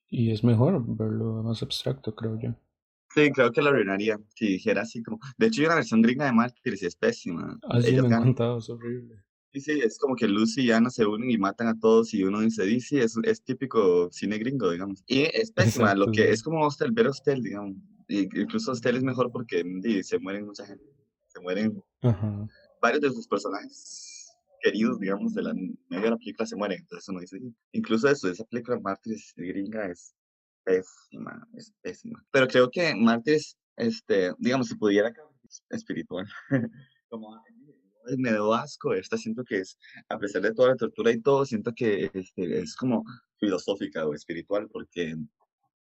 [0.09, 2.55] Y es mejor verlo más abstracto, creo yo.
[3.15, 5.21] Sí, creo que lo arruinaría si dijera así como...
[5.39, 7.59] De hecho, hay una versión gringa de Mártires y es pésima.
[7.69, 9.24] Ah, sí, me ha contado, es horrible.
[9.55, 12.25] Sí, sí, es como que Lucy y Ana se unen y matan a todos y
[12.25, 15.05] uno dice, sí, es, es típico cine gringo, digamos.
[15.07, 17.77] Y es pésima, lo que es como Hostel, ver Hostel, digamos.
[18.09, 19.63] Y, incluso Hostel es mejor porque
[20.03, 20.85] se mueren mucha gente.
[21.29, 21.81] Se mueren
[22.83, 26.81] varios de sus personajes queridos, digamos, de la media de la película se mueren.
[26.81, 27.39] Entonces uno dice,
[27.71, 30.17] incluso eso, esa película Mártires gringa es
[30.65, 32.27] pésima, es pésima.
[32.33, 35.15] Pero creo que Mártires, este, digamos, si pudiera
[35.71, 36.27] espiritual,
[37.09, 37.41] como
[38.19, 39.79] me dio asco esta, siento que es,
[40.09, 43.05] a pesar de toda la tortura y todo, siento que este, es como
[43.39, 45.17] filosófica o espiritual, porque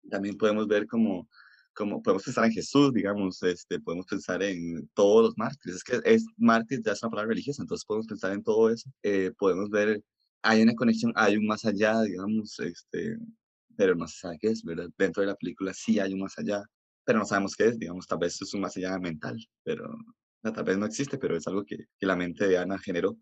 [0.09, 1.27] también podemos ver como,
[1.73, 5.99] como podemos pensar en Jesús, digamos, este, podemos pensar en todos los mártires, es que
[6.05, 9.69] es mártir ya es una palabra religiosa, entonces podemos pensar en todo eso, eh, podemos
[9.69, 10.03] ver,
[10.41, 13.17] hay una conexión, hay un más allá, digamos, este,
[13.75, 14.89] pero no se sabe qué es, ¿verdad?
[14.97, 16.63] Dentro de la película sí hay un más allá,
[17.03, 19.95] pero no sabemos qué es, digamos, tal vez es un más allá mental, pero
[20.53, 23.17] tal vez no existe, pero es algo que, que, la mente de Ana generó.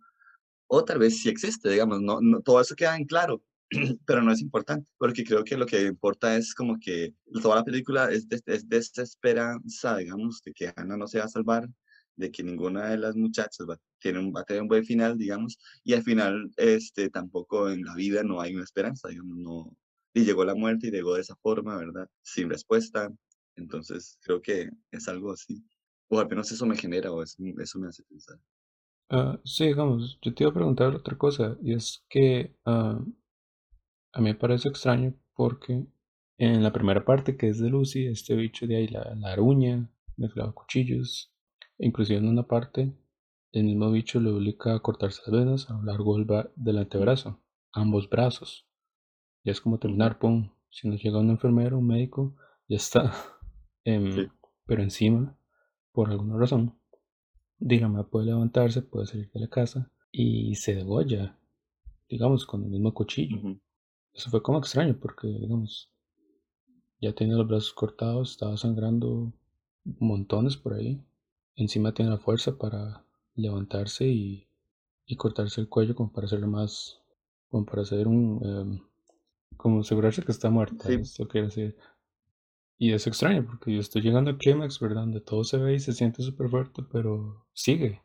[0.68, 3.44] O tal vez sí existe, digamos, no, no, todo eso queda en claro,
[4.06, 7.64] pero no es importante, porque creo que lo que importa es como que toda la
[7.64, 11.68] película es de, es esperanza, digamos, de que Ana no se va a salvar,
[12.16, 15.18] de que ninguna de las muchachas va, tiene un, va a tener un buen final,
[15.18, 19.78] digamos, y al final este, tampoco en la vida no hay una esperanza, digamos, no,
[20.14, 22.08] y llegó la muerte y llegó de esa forma, ¿verdad?
[22.22, 23.10] Sin respuesta,
[23.56, 25.64] entonces creo que es algo así.
[26.14, 28.38] O al menos eso me genera o eso, me hace pensar.
[29.10, 33.02] Uh, sí, digamos, yo te iba a preguntar otra cosa, y es que uh,
[34.12, 35.88] a mí me parece extraño porque
[36.38, 39.90] en la primera parte que es de Lucy, este bicho de ahí, la, la aruña,
[40.18, 41.34] le clava cuchillos,
[41.80, 42.94] inclusive en una parte,
[43.52, 47.42] el mismo bicho le obliga a cortarse las venas a lo largo del, del antebrazo,
[47.72, 48.68] ambos brazos.
[49.44, 52.36] Ya es como terminar, pum, si nos llega un enfermero, un médico,
[52.68, 53.12] ya está.
[53.86, 54.30] Em,
[54.66, 55.38] pero encima
[55.94, 56.76] por alguna razón,
[57.60, 61.38] Dilma puede levantarse, puede salir de la casa y se degolla,
[62.10, 63.38] digamos, con el mismo cuchillo.
[64.14, 65.90] Eso fue como extraño porque, digamos,
[67.00, 69.32] ya tenía los brazos cortados, estaba sangrando
[70.00, 71.02] montones por ahí.
[71.56, 74.48] Encima tiene la fuerza para levantarse y,
[75.06, 77.00] y cortarse el cuello como para hacerlo más,
[77.50, 78.82] como para hacer un, em,
[79.58, 80.92] como asegurarse que está muerta.
[80.92, 81.78] Esto quiere decir,
[82.78, 85.02] y es extraño porque yo estoy llegando al clímax, ¿verdad?
[85.02, 88.02] Donde todo se ve y se siente súper fuerte, pero sigue.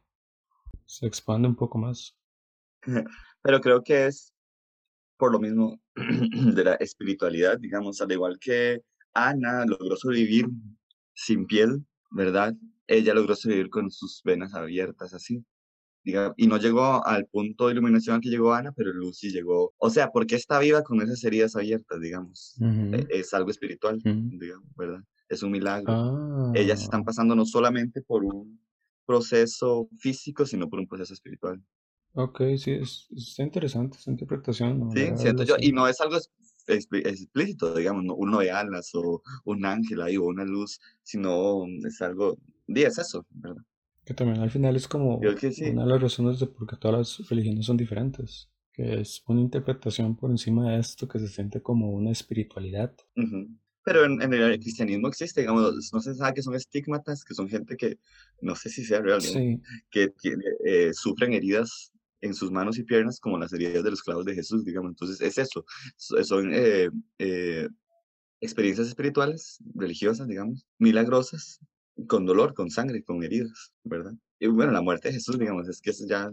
[0.87, 2.17] Se expande un poco más.
[3.43, 4.33] Pero creo que es
[5.17, 8.81] por lo mismo de la espiritualidad, digamos, al igual que
[9.15, 10.47] Ana logró sobrevivir
[11.15, 12.55] sin piel, ¿verdad?
[12.87, 15.45] Ella logró sobrevivir con sus venas abiertas, así
[16.05, 20.11] y no llegó al punto de iluminación que llegó Ana, pero Lucy llegó, o sea,
[20.11, 25.03] porque está viva con esas heridas abiertas, digamos, e, es algo espiritual, digamos, ¿verdad?
[25.29, 26.53] Es un milagro.
[26.55, 27.05] Ellas están ah.
[27.05, 28.59] pasando no solamente por un
[29.05, 31.63] proceso físico, sino por un proceso espiritual.
[32.15, 34.91] Ok, sí, es, está interesante esa interpretación.
[34.93, 36.17] Sí, siento yo, y no es algo
[36.67, 42.01] explícito, digamos, no, uno de alas o un ángel ahí o una luz, sino es
[42.01, 43.63] algo, y es eso, ¿verdad?
[44.09, 47.29] Que también al final es como una de las razones de por qué todas las
[47.29, 51.91] religiones son diferentes, que es una interpretación por encima de esto que se siente como
[51.91, 52.97] una espiritualidad.
[53.85, 57.77] Pero en, el cristianismo existe, digamos, no se sabe que son estigmatas, que son gente
[57.77, 57.99] que,
[58.41, 59.21] no sé si sea real,
[59.91, 60.15] que
[60.65, 61.93] eh, sufren heridas
[62.23, 64.93] en sus manos y piernas como las heridas de los clavos de Jesús, digamos.
[64.93, 65.67] Entonces es eso,
[65.99, 66.89] son eh,
[67.19, 67.69] eh,
[68.41, 71.61] experiencias espirituales, religiosas, digamos, milagrosas,
[72.07, 74.13] con dolor, con sangre, con heridas, ¿verdad?
[74.39, 76.31] Y bueno, la muerte de Jesús, digamos, es que es ya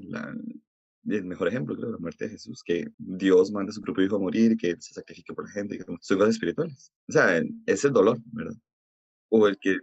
[1.07, 4.15] el mejor ejemplo, creo, la muerte de Jesús, que Dios manda a su propio hijo
[4.17, 6.91] a morir, que se sacrifica por la gente, que son cosas espirituales.
[7.07, 8.55] O sea, es el dolor, ¿verdad?
[9.29, 9.77] O el que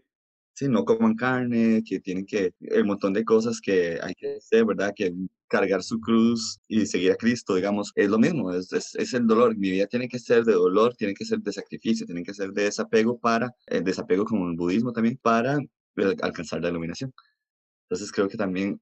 [0.55, 4.65] sí, no coman carne, que tienen que, el montón de cosas que hay que hacer,
[4.65, 4.93] ¿verdad?
[4.95, 5.13] Que
[5.49, 9.57] cargar su cruz y seguir a Cristo, digamos, es lo mismo, es, es, el dolor.
[9.57, 12.53] Mi vida tiene que ser de dolor, tiene que ser de sacrificio, tiene que ser
[12.53, 17.13] de desapego para, el desapego como el budismo también, para eh, alcanzar la iluminación.
[17.85, 18.81] Entonces creo que también,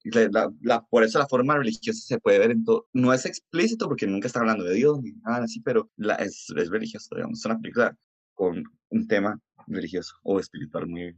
[0.63, 4.07] la, por eso la forma religiosa se puede ver en todo, no es explícito porque
[4.07, 7.45] nunca está hablando de Dios ni nada así, pero la, es, es religioso, digamos, es
[7.45, 7.97] una película
[8.35, 11.17] con un tema religioso o espiritual muy.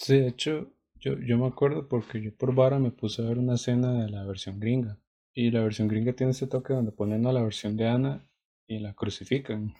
[0.00, 3.38] Sí, de hecho, yo, yo me acuerdo porque yo por vara me puse a ver
[3.38, 4.98] una escena de la versión gringa.
[5.34, 8.26] Y la versión gringa tiene ese toque donde ponen a la versión de Ana
[8.66, 9.74] y la crucifican.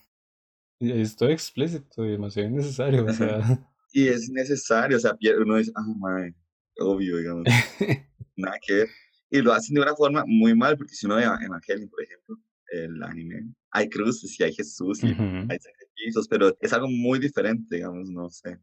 [0.79, 3.39] Y esto es explícito y demasiado innecesario, o sea.
[3.93, 6.35] y es necesario, o sea, uno dice, ah, madre,
[6.79, 7.45] obvio, digamos.
[8.37, 8.89] nada que ver.
[9.31, 12.37] Y lo hacen de una forma muy mal, porque si uno ve Evangelion, por ejemplo,
[12.73, 17.77] el anime, hay cruces y hay Jesús y hay sacrificios, pero es algo muy diferente,
[17.77, 18.59] digamos, no sé.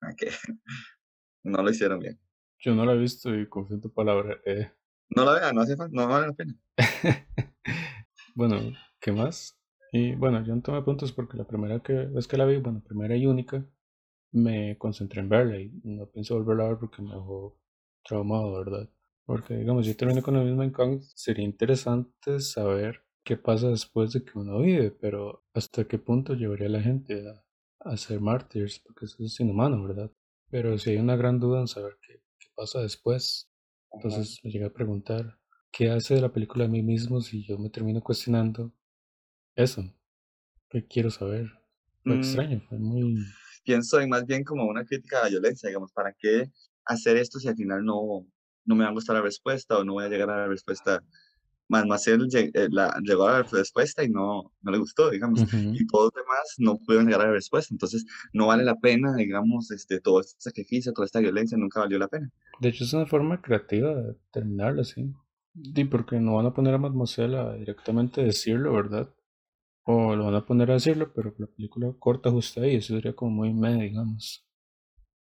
[0.00, 0.28] Nada que
[1.42, 2.18] no lo hicieron bien.
[2.60, 4.36] Yo no lo he visto y confío en tu palabra.
[4.44, 4.70] Eh.
[5.10, 6.54] No la vean, no hace falta, no vale la pena.
[8.34, 8.56] bueno,
[9.00, 9.58] ¿qué más?
[9.92, 12.82] Y bueno, yo no tomé puntos porque la primera que, vez que la vi, bueno,
[12.84, 13.64] primera y única,
[14.32, 17.58] me concentré en verla y no pienso volverla a ver porque me dejó
[18.04, 18.90] traumado, ¿verdad?
[19.24, 21.06] Porque, digamos, yo termino con el mismo incógnito.
[21.14, 26.66] Sería interesante saber qué pasa después de que uno vive, pero hasta qué punto llevaría
[26.66, 30.10] a la gente a, a ser mártires, porque eso es inhumano, ¿verdad?
[30.50, 33.50] Pero si hay una gran duda en saber qué, qué pasa después,
[33.92, 35.38] entonces me llega a preguntar,
[35.70, 38.72] ¿qué hace de la película de mí mismo si yo me termino cuestionando
[39.54, 39.82] eso?
[40.68, 41.46] ¿Qué quiero saber?
[42.02, 42.18] Fue mm.
[42.18, 43.16] extraño, fue muy...
[43.64, 46.50] Pienso en más bien como una crítica a la violencia, digamos, ¿para qué
[46.84, 48.26] hacer esto si al final no,
[48.64, 51.02] no me va a gustar la respuesta o no voy a llegar a la respuesta
[51.68, 56.10] él eh, la, llegó a la respuesta y no, no le gustó, digamos, y todos
[56.14, 60.00] los demás no pudieron llegar a la respuesta, entonces no vale la pena, digamos, este,
[60.00, 62.30] todo este sacrificio, toda esta violencia, nunca valió la pena.
[62.60, 65.12] De hecho es una forma creativa de terminarlo así,
[65.54, 69.12] y porque no van a poner a Mademoiselle a directamente decirlo, ¿verdad?
[69.84, 73.14] O lo van a poner a decirlo, pero la película corta justo ahí, eso sería
[73.14, 74.46] como muy medio, digamos.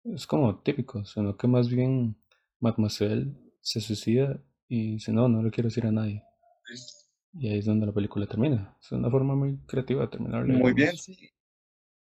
[0.04, 2.16] Es como típico, sino que más bien
[2.60, 4.42] Mademoiselle se suicida
[4.74, 6.22] y dice, no, no le quiero decir a nadie.
[7.34, 8.74] Y ahí es donde la película termina.
[8.80, 10.46] Es una forma muy creativa de terminar.
[10.46, 11.28] Muy bien, sí.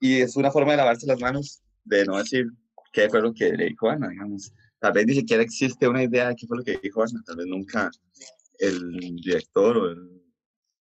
[0.01, 2.47] Y es una forma de lavarse las manos, de no decir
[2.95, 4.55] qué fue lo que le dijo Ana, digamos.
[4.79, 7.23] Tal vez ni siquiera existe una idea de qué fue lo que dijo Ana.
[7.27, 7.91] Tal vez nunca
[8.59, 10.23] el director o el,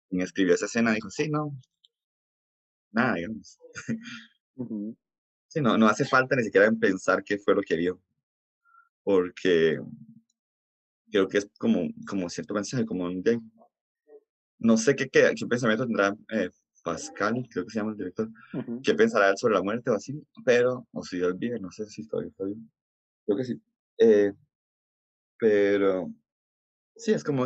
[0.09, 1.55] quien escribió esa escena dijo, sí, no,
[2.91, 3.59] nada, digamos.
[5.47, 8.01] Sí, no, no hace falta ni siquiera pensar qué fue lo que vio.
[9.03, 9.79] Porque
[11.11, 13.23] creo que es como, como cierto mensaje, como un
[14.59, 16.49] No sé qué, qué, qué pensamiento tendrá eh,
[16.83, 18.29] Pascal, creo que se llama el director,
[18.83, 21.85] qué pensará él sobre la muerte o así, pero, o si Dios vive, no sé
[21.87, 22.69] si todavía está bien.
[23.25, 23.61] Creo que sí.
[23.97, 24.33] Eh,
[25.37, 26.13] pero,
[26.95, 27.45] sí, es como,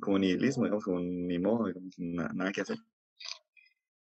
[0.00, 2.78] como nihilismo, digamos, como ni modo, digamos, nada, nada que hacer.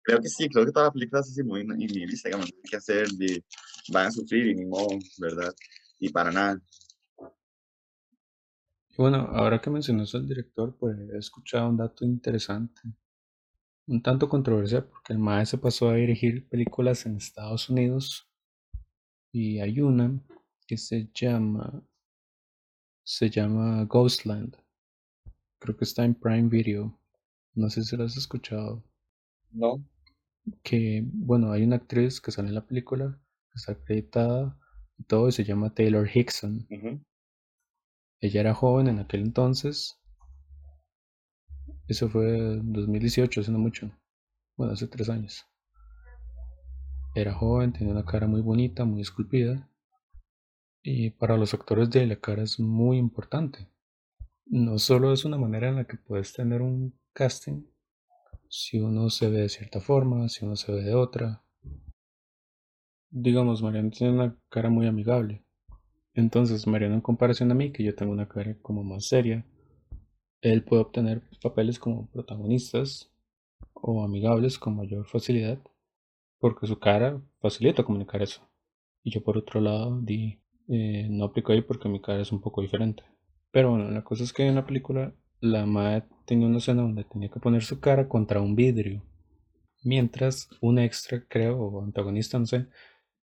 [0.03, 2.77] Creo que sí, creo que toda la película es así muy nihilista, digamos, nada que
[2.77, 3.45] hacer, y
[3.93, 5.55] van a sufrir y ni modo, ¿verdad?
[5.99, 6.61] Y para nada.
[8.97, 12.81] Bueno, ahora que mencionas al director, pues he escuchado un dato interesante,
[13.87, 18.29] un tanto controversial, porque el maestro se pasó a dirigir películas en Estados Unidos
[19.33, 20.21] y hay una
[20.67, 21.83] que se llama
[23.11, 24.57] se llama Ghostland.
[25.59, 26.97] Creo que está en Prime Video.
[27.55, 28.85] No sé si lo has escuchado.
[29.51, 29.85] No.
[30.63, 33.21] Que bueno, hay una actriz que sale en la película,
[33.51, 34.57] que está acreditada
[34.97, 36.67] y todo, y se llama Taylor Hickson.
[38.21, 39.99] Ella era joven en aquel entonces.
[41.89, 43.91] Eso fue en 2018, hace no mucho.
[44.57, 45.47] Bueno, hace tres años.
[47.15, 49.69] Era joven, tenía una cara muy bonita, muy esculpida.
[50.83, 53.69] Y para los actores de la cara es muy importante.
[54.47, 57.65] No solo es una manera en la que puedes tener un casting,
[58.49, 61.43] si uno se ve de cierta forma, si uno se ve de otra.
[63.11, 65.45] Digamos, Mariano tiene una cara muy amigable.
[66.21, 69.45] Entonces, Mariano en comparación a mí, que yo tengo una cara como más seria,
[70.43, 73.11] él puede obtener papeles como protagonistas
[73.73, 75.59] o amigables con mayor facilidad,
[76.39, 78.47] porque su cara facilita comunicar eso.
[79.03, 82.43] Y yo por otro lado di, eh, no aplico ahí porque mi cara es un
[82.43, 83.03] poco diferente.
[83.51, 87.05] Pero bueno, la cosa es que en la película la madre tenía una escena donde
[87.05, 89.03] tenía que poner su cara contra un vidrio.
[89.83, 92.67] Mientras un extra, creo, o antagonista, no sé,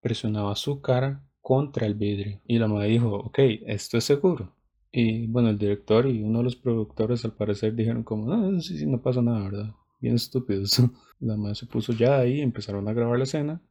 [0.02, 2.42] presionaba su cara contra el vidrio.
[2.46, 4.54] Y la madre dijo, ok, esto es seguro.
[4.92, 8.78] Y bueno, el director y uno de los productores al parecer dijeron como, no, sí,
[8.78, 9.76] sí, no pasa nada, ¿verdad?
[10.02, 10.84] Bien estúpidos.
[11.22, 13.62] La madre se puso ya ahí, empezaron a grabar la escena.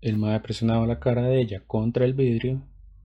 [0.00, 2.66] El madre presionaba la cara de ella contra el vidrio.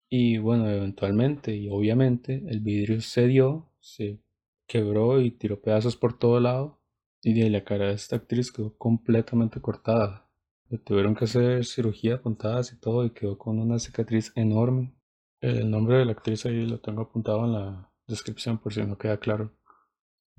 [0.09, 4.23] Y bueno, eventualmente y obviamente el vidrio cedió, se
[4.67, 6.81] quebró y tiró pedazos por todo lado.
[7.23, 10.26] Y de la cara de esta actriz quedó completamente cortada.
[10.69, 14.93] Le tuvieron que hacer cirugía puntadas y todo y quedó con una cicatriz enorme.
[15.41, 18.99] El nombre de la actriz ahí lo tengo apuntado en la descripción por si no
[18.99, 19.53] queda claro.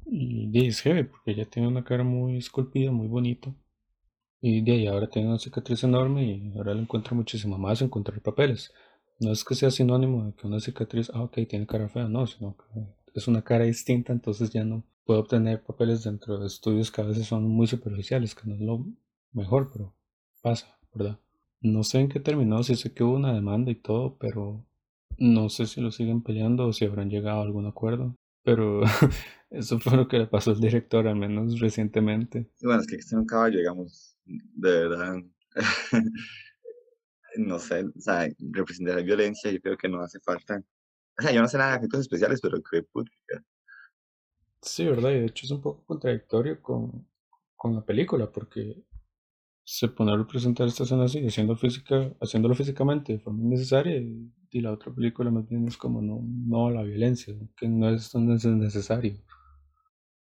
[0.06, 3.54] Y es heavy porque ella tiene una cara muy esculpida, muy bonita.
[4.42, 8.22] Y de ahí ahora tiene una cicatriz enorme y ahora le encuentra muchísimo más encontrar
[8.22, 8.72] papeles.
[9.20, 12.28] No es que sea sinónimo de que una cicatriz, ah, ok, tiene cara fea, no,
[12.28, 12.64] sino que
[13.16, 17.06] es una cara distinta, entonces ya no puedo obtener papeles dentro de estudios que a
[17.06, 18.86] veces son muy superficiales, que no es lo
[19.32, 19.96] mejor, pero
[20.42, 21.20] pasa, ¿verdad?
[21.62, 24.66] No sé en qué terminó, si sé que hubo una demanda y todo, pero
[25.18, 28.16] no sé si lo siguen peleando o si habrán llegado a algún acuerdo.
[28.44, 28.82] Pero
[29.50, 32.50] eso fue lo que le pasó al director, al menos recientemente.
[32.62, 35.16] Bueno, es que este nunca caballo, digamos, de verdad.
[37.38, 40.64] no sé, o sea, representar la violencia, yo creo que no hace falta
[41.20, 42.62] o sea, yo no sé nada de efectos especiales, pero
[42.92, 43.12] puta.
[44.62, 45.12] Sí, ¿verdad?
[45.12, 47.08] Y de hecho es un poco contradictorio con,
[47.56, 48.84] con la película, porque
[49.70, 54.32] se pone a representar esta escena así, haciendo física, haciéndolo físicamente de forma innecesaria, y,
[54.61, 58.34] la otra película más bien es como no, no la violencia, que no es, no
[58.34, 59.13] es necesario.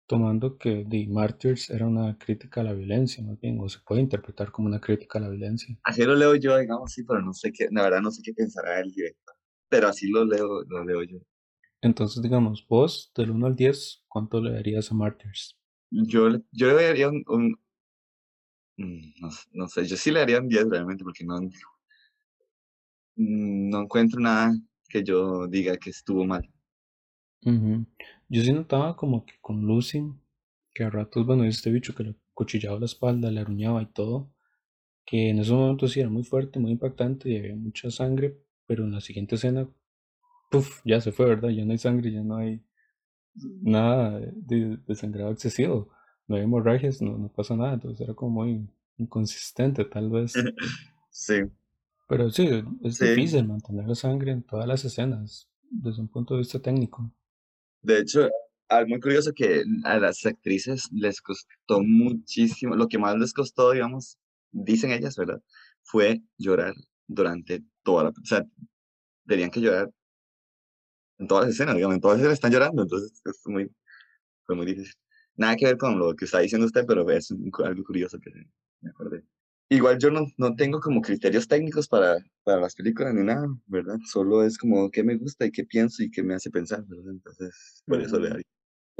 [0.06, 4.02] Tomando que The Martyrs era una crítica a la violencia, más bien, o se puede
[4.02, 5.74] interpretar como una crítica a la violencia.
[5.84, 8.34] Así lo leo yo, digamos, sí, pero no sé qué, la verdad no sé qué
[8.34, 9.34] pensará el director
[9.70, 11.18] pero así lo leo, lo leo yo.
[11.80, 15.56] Entonces, digamos, vos, del 1 al 10, ¿cuánto le darías a Martyrs?
[15.90, 17.56] Yo, yo le daría un,
[19.52, 21.38] no, sé, yo sí le daría un 10 realmente, porque no,
[23.16, 24.52] no encuentro nada
[24.88, 26.48] que yo diga que estuvo mal.
[27.42, 30.02] Yo sí notaba como que con Lucy,
[30.74, 34.32] que a ratos, bueno, este bicho que le cuchillaba la espalda, le aruñaba y todo,
[35.04, 38.84] que en esos momentos sí era muy fuerte, muy impactante y había mucha sangre, pero
[38.84, 39.68] en la siguiente escena,
[40.50, 41.50] puff, ya se fue, ¿verdad?
[41.50, 42.62] Ya no hay sangre, ya no hay
[43.34, 45.90] nada de, sangrado excesivo,
[46.30, 48.64] no hay hemorragias, no, no pasa nada, entonces era como muy
[48.96, 50.32] inconsistente tal vez.
[51.12, 51.42] Sí.
[52.08, 52.48] Pero sí,
[52.82, 57.12] es difícil mantener la sangre en todas las escenas, desde un punto de vista técnico.
[57.82, 58.28] De hecho,
[58.68, 63.72] algo muy curioso que a las actrices les costó muchísimo, lo que más les costó,
[63.72, 64.18] digamos,
[64.52, 65.42] dicen ellas, ¿verdad?
[65.82, 66.74] Fue llorar
[67.08, 68.10] durante toda la...
[68.10, 68.46] O sea,
[69.26, 69.90] tenían que llorar
[71.18, 73.68] en todas las escenas, digamos, en todas las escenas están llorando, entonces es muy,
[74.46, 74.94] fue muy difícil.
[75.40, 77.30] Nada que ver con lo que está diciendo usted, pero es
[77.64, 78.30] algo curioso que
[78.82, 79.24] me acordé.
[79.70, 83.96] Igual yo no, no tengo como criterios técnicos para, para las películas ni nada, ¿verdad?
[84.04, 87.12] Solo es como qué me gusta y qué pienso y qué me hace pensar, ¿verdad?
[87.12, 88.44] Entonces, por eso le daría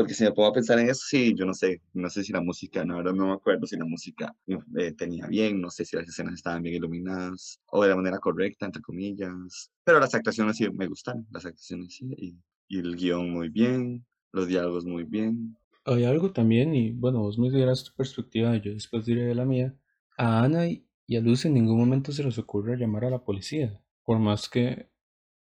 [0.01, 2.32] porque si me pongo a pensar en eso, sí, yo no sé, no sé si
[2.32, 4.34] la música, no, ahora no me acuerdo si la música
[4.78, 8.18] eh, tenía bien, no sé si las escenas estaban bien iluminadas o de la manera
[8.18, 9.70] correcta, entre comillas.
[9.84, 12.34] Pero las actuaciones sí me gustan, las actuaciones sí, y,
[12.68, 15.55] y el guion muy bien, los diálogos muy bien.
[15.84, 19.44] Hay algo también, y bueno, vos me dirás tu perspectiva, yo después diré de la
[19.44, 19.74] mía.
[20.16, 23.82] A Ana y a Luz en ningún momento se les ocurre llamar a la policía,
[24.04, 24.90] por más que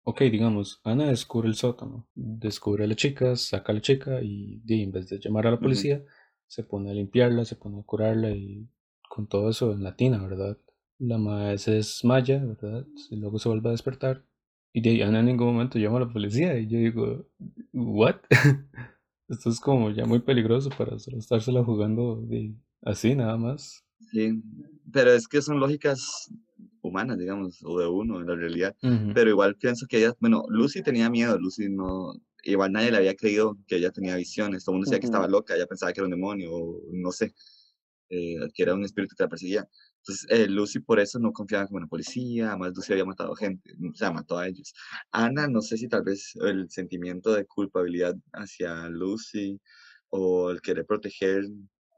[0.09, 4.61] Ok, digamos, Ana descubre el sótano, descubre a la chica, saca a la chica y,
[4.65, 6.01] en vez de llamar a la policía,
[6.47, 8.69] se pone a limpiarla, se pone a curarla y
[9.09, 10.57] con todo eso en latina, ¿verdad?
[10.97, 12.87] La madre se desmaya, ¿verdad?
[13.09, 14.23] Y luego se vuelve a despertar.
[14.71, 17.27] Y de Ana en ningún momento llama a la policía y yo digo,
[17.73, 18.15] ¿what?
[19.29, 22.25] Esto es como ya muy peligroso para solo estársela jugando
[22.81, 23.83] así nada más.
[24.11, 24.41] Sí,
[24.91, 26.31] pero es que son lógicas
[26.81, 28.75] humanas, digamos, o de uno en la realidad.
[29.13, 32.13] Pero igual pienso que ella, bueno, Lucy tenía miedo, Lucy no,
[32.43, 35.27] igual nadie le había creído que ella tenía visiones, todo el mundo decía que estaba
[35.27, 37.33] loca, ella pensaba que era un demonio, o no sé,
[38.09, 39.67] eh, que era un espíritu que la perseguía.
[40.07, 43.35] Entonces, eh, Lucy por eso no confiaba como en la policía, además Lucy había matado
[43.35, 44.73] gente, o sea, mató a ellos.
[45.11, 49.59] Ana, no sé si tal vez el sentimiento de culpabilidad hacia Lucy
[50.09, 51.43] o el querer proteger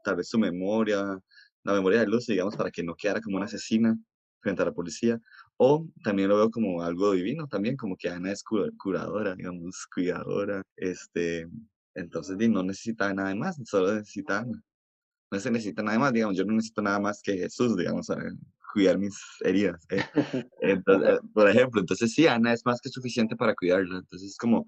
[0.02, 1.20] tal vez su memoria,
[1.62, 3.96] la memoria de Lucy, digamos, para que no quedara como una asesina
[4.40, 5.20] frente a la policía.
[5.56, 10.62] O también lo veo como algo divino también, como que Ana es curadora, digamos, cuidadora.
[10.76, 11.48] Este,
[11.94, 14.62] entonces no necesita nada más, solo necesita Ana.
[15.30, 18.24] No se necesita nada más, digamos, yo no necesito nada más que Jesús, digamos, para
[18.72, 19.86] cuidar mis heridas.
[19.90, 20.02] ¿eh?
[20.60, 23.98] Entonces, eh, por ejemplo, entonces sí, Ana es más que suficiente para cuidarla.
[23.98, 24.66] Entonces es como,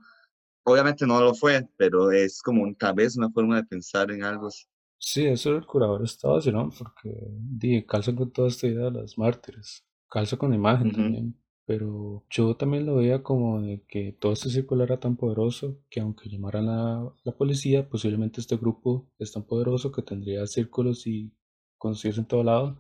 [0.64, 4.48] obviamente no lo fue, pero es como tal vez una forma de pensar en algo
[4.48, 4.64] así.
[4.98, 9.18] Sí, eso el curador estaba haciendo porque di, calza con toda esta idea de las
[9.18, 14.32] mártires, calza con la imagen también, pero yo también lo veía como de que todo
[14.32, 19.32] este círculo era tan poderoso que aunque llamaran a la policía, posiblemente este grupo es
[19.32, 21.32] tan poderoso que tendría círculos y
[21.78, 22.78] conocidos en todo lado,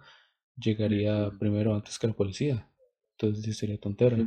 [0.56, 2.68] llegaría primero antes que la policía.
[3.16, 4.18] Entonces sería tontera.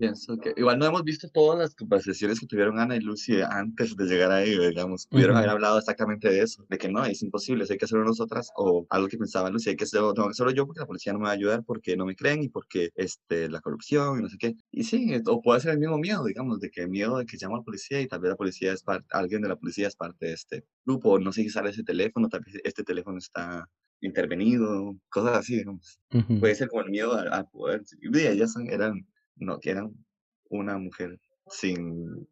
[0.00, 3.94] Pienso que igual no hemos visto todas las conversaciones que tuvieron Ana y Lucy antes
[3.94, 5.06] de llegar ahí, digamos.
[5.06, 8.50] Pudieron haber hablado exactamente de eso, de que no, es imposible, hay que hacerlo nosotras,
[8.56, 11.18] o algo que pensaba Lucy, hay que hacerlo no, solo yo porque la policía no
[11.18, 14.30] me va a ayudar, porque no me creen y porque este, la corrupción y no
[14.30, 14.54] sé qué.
[14.70, 17.56] Y sí, o puede ser el mismo miedo, digamos, de que miedo de que llamo
[17.56, 19.96] a la policía y tal vez la policía es parte, alguien de la policía es
[19.96, 23.68] parte de este grupo, no sé si sale ese teléfono, tal vez este teléfono está
[24.00, 26.00] intervenido, cosas así, digamos.
[26.40, 27.82] Puede ser como el miedo al, poder.
[28.00, 29.06] Y ellas eran
[29.40, 29.92] no, que eran
[30.48, 31.18] una mujer
[31.48, 32.26] sin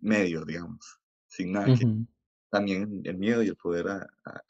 [0.00, 1.74] medios, digamos, sin nada.
[2.50, 4.06] también el miedo y el poder a,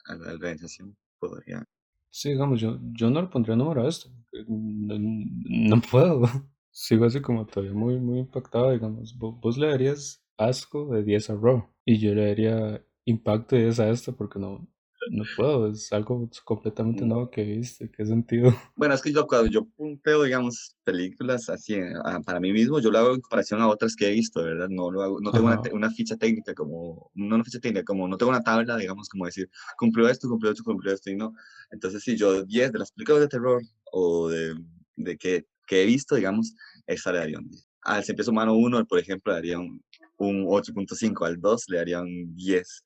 [0.07, 1.63] la organización podría.
[2.09, 4.09] Sí, digamos, yo, yo no le pondría número a esto.
[4.47, 6.21] No, puedo.
[6.71, 9.17] Sigo así como todavía muy, muy impactado, digamos.
[9.17, 13.79] Vos, le darías asco de 10 a Raw y yo le daría impacto de 10
[13.79, 14.67] a esto porque no,
[15.11, 18.53] no puedo, es algo completamente nuevo que viste, qué sentido.
[18.75, 22.91] Bueno, es que yo cuando yo punteo, digamos, películas así ah, para mí mismo, yo
[22.91, 24.67] lo hago en comparación a otras que he visto, ¿verdad?
[24.69, 28.17] No lo hago, no tengo una, ficha técnica como, no una ficha técnica, como no
[28.17, 31.33] tengo una tabla, digamos, como decir, cumplió esto, cumplió esto, cumplió esto y no.
[31.71, 34.55] Entonces, si yo 10 de las películas de terror o de,
[34.95, 36.55] de que, que he visto, digamos,
[36.87, 37.67] esa le daría un 10.
[37.81, 39.83] Al Siempre Humano 1, por ejemplo, le daría un,
[40.17, 42.83] un 8.5, al 2 le daría un 10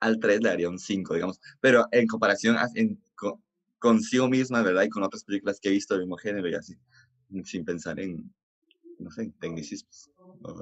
[0.00, 1.40] al 3 le daría un 5, digamos.
[1.60, 3.00] Pero en comparación en,
[3.78, 4.82] consigo misma, ¿verdad?
[4.82, 6.74] Y con otras películas que he visto del mismo género y así,
[7.44, 8.32] sin pensar en,
[8.98, 10.10] no sé, tecnicismos.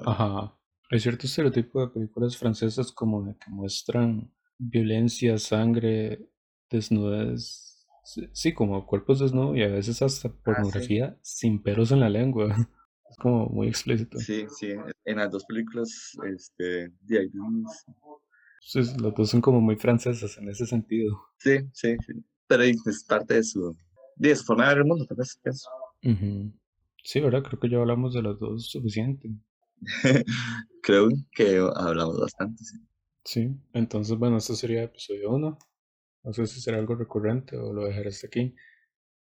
[0.05, 0.57] Ajá.
[0.91, 6.29] Hay cierto estereotipo de películas francesas como de que muestran violencia, sangre,
[6.69, 7.87] desnudez,
[8.33, 12.55] sí, como cuerpos desnudos y a veces hasta ah, pornografía sin pelos en la lengua.
[13.07, 14.17] Es como muy explícito.
[14.17, 14.73] Sí, sí,
[15.05, 16.91] en las dos películas, este,
[18.67, 21.27] Sí, los dos son como muy franceses en ese sentido.
[21.37, 22.13] Sí, sí, sí.
[22.47, 23.77] Pero es parte de su,
[24.15, 25.69] de su forma de ver el mundo, tal vez, pienso.
[27.03, 27.43] Sí, ¿verdad?
[27.43, 29.29] Creo que ya hablamos de los dos suficiente.
[30.81, 32.79] Creo que hablamos bastante, sí.
[33.23, 35.59] Sí, entonces, bueno, este sería episodio 1.
[36.23, 38.55] No sé si será algo recurrente o lo dejaré hasta aquí.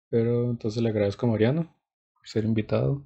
[0.08, 1.76] Pero entonces le agradezco a Mariano
[2.14, 3.04] por ser invitado.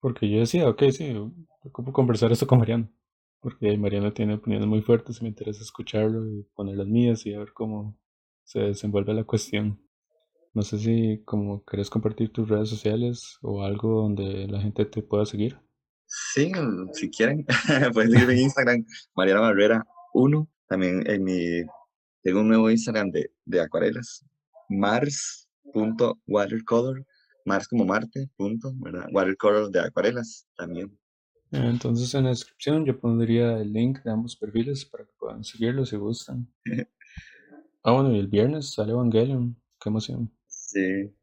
[0.00, 1.14] Porque yo decía, ok, sí,
[1.62, 2.90] ocupo conversar esto con Mariano
[3.44, 7.34] porque Mariana tiene opiniones muy fuertes y me interesa escucharlo y poner las mías y
[7.34, 7.94] a ver cómo
[8.42, 9.86] se desenvuelve la cuestión.
[10.54, 15.02] No sé si como querés compartir tus redes sociales o algo donde la gente te
[15.02, 15.60] pueda seguir.
[16.06, 16.52] Sí,
[16.94, 17.44] si quieren,
[17.92, 19.84] pueden seguirme en Instagram, Mariana Barrera
[20.14, 20.48] 1.
[20.66, 21.64] También en mi,
[22.22, 24.24] tengo un nuevo Instagram de, de acuarelas,
[24.70, 27.04] mars.watercolor,
[27.44, 29.06] mars como Marte, punto, ¿verdad?
[29.12, 30.98] Watercolor de acuarelas también.
[31.54, 35.90] Entonces en la descripción yo pondría el link de ambos perfiles para que puedan seguirlos
[35.90, 36.48] si gustan.
[37.84, 39.56] ah, bueno, y el viernes sale Evangelion.
[39.80, 40.32] Qué emoción.
[40.46, 41.14] Sí.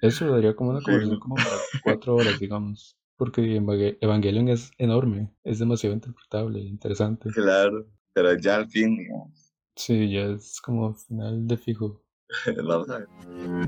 [0.00, 2.96] Eso daría como una conversación como para cuatro horas, digamos.
[3.16, 3.56] Porque
[4.00, 7.30] Evangelion es enorme, es demasiado interpretable, interesante.
[7.30, 9.54] Claro, pero ya al fin, digamos.
[9.74, 12.02] Sí, ya es como final de fijo.
[12.66, 13.08] vamos a ver.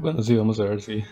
[0.00, 1.02] Bueno, sí, vamos a ver si.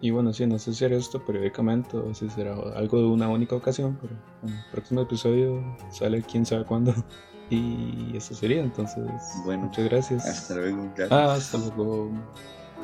[0.00, 3.28] Y bueno, sí, no sé si haré esto periódicamente o si será algo de una
[3.28, 6.94] única ocasión, pero en el próximo episodio sale quién sabe cuándo.
[7.50, 9.06] Y eso sería, entonces.
[9.46, 10.26] Bueno, muchas gracias.
[10.26, 10.82] Hasta luego.
[10.94, 11.10] Gracias.
[11.10, 12.10] Ah, hasta luego.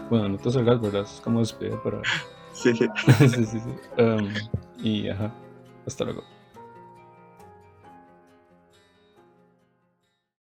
[0.09, 1.03] Bueno, no te salgas, ¿verdad?
[1.03, 2.01] Es como despedida para.
[2.55, 2.73] Sí.
[3.19, 4.01] sí, sí, sí.
[4.01, 4.29] Um,
[4.83, 5.35] y ajá.
[5.87, 6.23] Hasta luego.